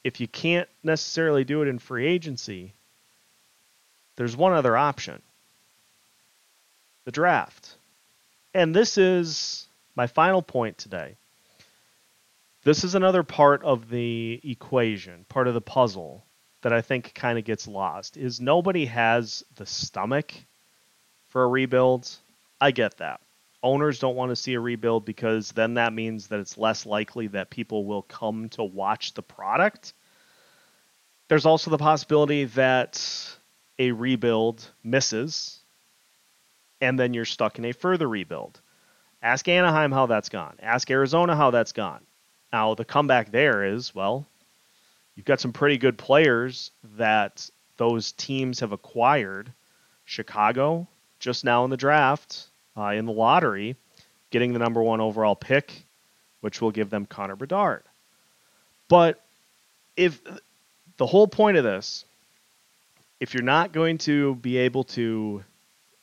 if 0.04 0.20
you 0.20 0.28
can't 0.28 0.68
necessarily 0.82 1.44
do 1.44 1.62
it 1.62 1.68
in 1.68 1.78
free 1.78 2.06
agency, 2.06 2.74
there's 4.16 4.36
one 4.36 4.52
other 4.52 4.76
option 4.76 5.22
the 7.04 7.12
draft. 7.12 7.74
And 8.52 8.74
this 8.74 8.98
is 8.98 9.66
my 9.96 10.06
final 10.06 10.42
point 10.42 10.76
today. 10.76 11.16
This 12.68 12.84
is 12.84 12.94
another 12.94 13.22
part 13.22 13.64
of 13.64 13.88
the 13.88 14.42
equation, 14.44 15.24
part 15.30 15.48
of 15.48 15.54
the 15.54 15.60
puzzle 15.62 16.26
that 16.60 16.70
I 16.70 16.82
think 16.82 17.14
kind 17.14 17.38
of 17.38 17.46
gets 17.46 17.66
lost 17.66 18.18
is 18.18 18.42
nobody 18.42 18.84
has 18.84 19.42
the 19.56 19.64
stomach 19.64 20.34
for 21.28 21.44
a 21.44 21.48
rebuild. 21.48 22.14
I 22.60 22.72
get 22.72 22.98
that. 22.98 23.22
Owners 23.62 24.00
don't 24.00 24.16
want 24.16 24.32
to 24.32 24.36
see 24.36 24.52
a 24.52 24.60
rebuild 24.60 25.06
because 25.06 25.50
then 25.52 25.72
that 25.74 25.94
means 25.94 26.26
that 26.26 26.40
it's 26.40 26.58
less 26.58 26.84
likely 26.84 27.28
that 27.28 27.48
people 27.48 27.86
will 27.86 28.02
come 28.02 28.50
to 28.50 28.64
watch 28.64 29.14
the 29.14 29.22
product. 29.22 29.94
There's 31.28 31.46
also 31.46 31.70
the 31.70 31.78
possibility 31.78 32.44
that 32.44 33.02
a 33.78 33.92
rebuild 33.92 34.70
misses 34.84 35.60
and 36.82 37.00
then 37.00 37.14
you're 37.14 37.24
stuck 37.24 37.58
in 37.58 37.64
a 37.64 37.72
further 37.72 38.06
rebuild. 38.06 38.60
Ask 39.22 39.48
Anaheim 39.48 39.90
how 39.90 40.04
that's 40.04 40.28
gone. 40.28 40.56
Ask 40.60 40.90
Arizona 40.90 41.34
how 41.34 41.50
that's 41.50 41.72
gone. 41.72 42.02
Now, 42.52 42.74
the 42.74 42.84
comeback 42.84 43.30
there 43.30 43.64
is, 43.64 43.94
well, 43.94 44.26
you've 45.14 45.26
got 45.26 45.40
some 45.40 45.52
pretty 45.52 45.76
good 45.76 45.98
players 45.98 46.70
that 46.96 47.48
those 47.76 48.12
teams 48.12 48.60
have 48.60 48.72
acquired. 48.72 49.52
Chicago, 50.04 50.88
just 51.18 51.44
now 51.44 51.64
in 51.64 51.70
the 51.70 51.76
draft, 51.76 52.46
uh, 52.76 52.88
in 52.88 53.04
the 53.04 53.12
lottery, 53.12 53.76
getting 54.30 54.52
the 54.52 54.58
number 54.58 54.82
one 54.82 55.00
overall 55.00 55.36
pick, 55.36 55.84
which 56.40 56.60
will 56.62 56.70
give 56.70 56.88
them 56.88 57.04
Connor 57.04 57.36
Bedard. 57.36 57.82
But 58.88 59.22
if 59.96 60.22
the 60.96 61.06
whole 61.06 61.28
point 61.28 61.58
of 61.58 61.64
this, 61.64 62.04
if 63.20 63.34
you're 63.34 63.42
not 63.42 63.72
going 63.72 63.98
to 63.98 64.36
be 64.36 64.56
able 64.58 64.84
to 64.84 65.44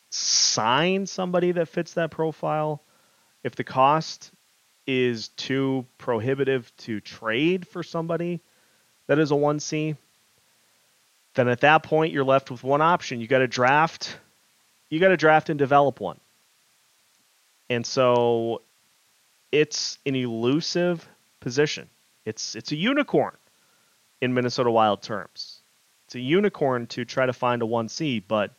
sign 0.10 1.08
somebody 1.08 1.52
that 1.54 1.68
fits 1.68 1.94
that 1.94 2.12
profile, 2.12 2.82
if 3.44 3.56
the 3.56 3.64
cost 3.64 4.32
is 4.88 5.30
too 5.30 5.86
prohibitive 5.98 6.72
to 6.78 7.00
trade 7.00 7.68
for 7.68 7.84
somebody 7.84 8.40
that 9.08 9.20
is 9.20 9.32
a 9.32 9.36
1C, 9.36 9.96
then 11.36 11.48
at 11.48 11.62
that 11.62 11.84
point 11.84 12.14
you're 12.14 12.24
left 12.24 12.52
with 12.52 12.64
one 12.64 12.82
option. 12.82 13.20
You 13.20 13.28
got 13.28 13.40
to 13.40 13.48
draft 13.48 14.18
you 14.90 15.00
got 15.00 15.10
to 15.10 15.18
draft 15.18 15.50
and 15.50 15.58
develop 15.58 16.00
one. 16.00 16.20
And 17.70 17.86
so 17.86 18.62
it's 19.52 19.98
an 20.06 20.16
elusive 20.16 21.08
position. 21.40 21.90
It's 22.26 22.56
it's 22.56 22.72
a 22.72 22.76
unicorn 22.76 23.36
in 24.22 24.34
Minnesota 24.34 24.72
Wild 24.72 25.02
terms. 25.02 25.60
It's 26.06 26.16
a 26.16 26.20
unicorn 26.20 26.88
to 26.88 27.04
try 27.04 27.26
to 27.26 27.34
find 27.34 27.62
a 27.62 27.66
1C, 27.66 28.24
but 28.28 28.52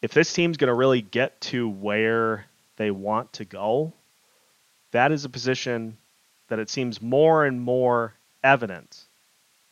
if 0.00 0.12
this 0.12 0.32
team's 0.32 0.56
going 0.56 0.68
to 0.68 0.74
really 0.74 1.02
get 1.02 1.40
to 1.42 1.68
where 1.68 2.46
they 2.76 2.90
want 2.90 3.34
to 3.34 3.44
go, 3.44 3.92
that 4.94 5.10
is 5.10 5.24
a 5.24 5.28
position 5.28 5.96
that 6.48 6.60
it 6.60 6.70
seems 6.70 7.02
more 7.02 7.44
and 7.44 7.60
more 7.60 8.14
evident 8.44 9.04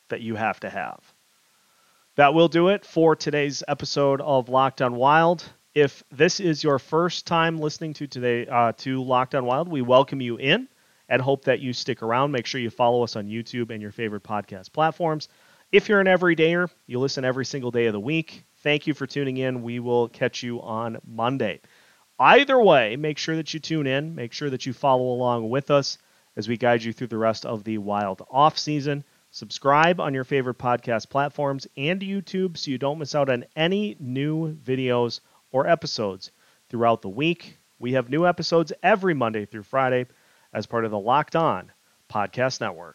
that 0.09 0.21
you 0.21 0.35
have 0.35 0.59
to 0.59 0.69
have. 0.69 1.01
That 2.17 2.35
will 2.35 2.49
do 2.49 2.69
it 2.69 2.85
for 2.85 3.15
today's 3.15 3.63
episode 3.69 4.21
of 4.21 4.49
Locked 4.49 4.83
On 4.83 4.97
Wild. 4.97 5.45
If 5.77 6.03
this 6.11 6.41
is 6.41 6.65
your 6.65 6.81
first 6.81 7.25
time 7.25 7.59
listening 7.59 7.95
to 7.95 8.09
today 8.09 8.49
uh, 8.49 8.73
to 8.79 9.01
Locked 9.01 9.37
On 9.37 9.47
Wild, 9.47 9.69
we 9.69 9.81
welcome 9.81 10.21
you 10.21 10.39
in 10.39 10.67
and 11.09 11.23
hope 11.23 11.45
that 11.45 11.61
you 11.61 11.73
stick 11.73 12.03
around. 12.03 12.33
Make 12.33 12.47
sure 12.47 12.61
you 12.61 12.71
follow 12.71 13.05
us 13.05 13.15
on 13.15 13.29
YouTube 13.29 13.71
and 13.71 13.81
your 13.81 13.93
favorite 13.93 14.25
podcast 14.25 14.73
platforms. 14.73 15.29
If 15.71 15.89
you're 15.89 16.01
an 16.01 16.09
everydayer, 16.09 16.69
you 16.89 16.99
listen 16.99 17.25
every 17.25 17.45
single 17.45 17.71
day 17.71 17.87
of 17.87 17.93
the 17.93 18.01
week. 18.01 18.45
Thank 18.65 18.89
you 18.89 18.95
for 18.95 19.07
tuning 19.07 19.37
in. 19.37 19.63
We 19.63 19.79
will 19.79 20.09
catch 20.09 20.43
you 20.43 20.61
on 20.61 20.99
Monday. 21.07 21.61
Either 22.23 22.63
way, 22.63 22.95
make 22.95 23.19
sure 23.19 23.35
that 23.35 23.53
you 23.53 23.59
tune 23.59 23.85
in. 23.85 24.15
Make 24.15 24.33
sure 24.33 24.49
that 24.49 24.65
you 24.65 24.73
follow 24.73 25.07
along 25.07 25.51
with 25.51 25.73
us 25.73 25.99
as 26.37 26.47
we 26.47 26.57
guide 26.57 26.85
you 26.85 26.93
through 26.93 27.09
the 27.09 27.19
rest 27.19 27.45
of 27.45 27.65
the 27.65 27.79
wild 27.79 28.25
off 28.31 28.57
season. 28.57 29.03
Subscribe 29.33 29.99
on 29.99 30.15
your 30.15 30.23
favorite 30.23 30.57
podcast 30.57 31.11
platforms 31.11 31.67
and 31.77 32.01
YouTube 32.01 32.57
so 32.57 32.71
you 32.71 32.79
don't 32.79 33.01
miss 33.01 33.17
out 33.17 33.29
on 33.29 33.45
any 33.57 33.97
new 33.99 34.55
videos 34.55 35.19
or 35.51 35.67
episodes 35.67 36.31
throughout 36.69 37.03
the 37.03 37.09
week. 37.09 37.59
We 37.81 37.95
have 37.95 38.09
new 38.09 38.25
episodes 38.25 38.73
every 38.85 39.15
Monday 39.15 39.45
through 39.45 39.65
Friday 39.65 40.07
as 40.53 40.67
part 40.67 40.85
of 40.85 40.93
the 40.93 41.01
Locked 41.01 41.35
On 41.35 41.73
Podcast 42.09 42.61
Network. 42.61 42.91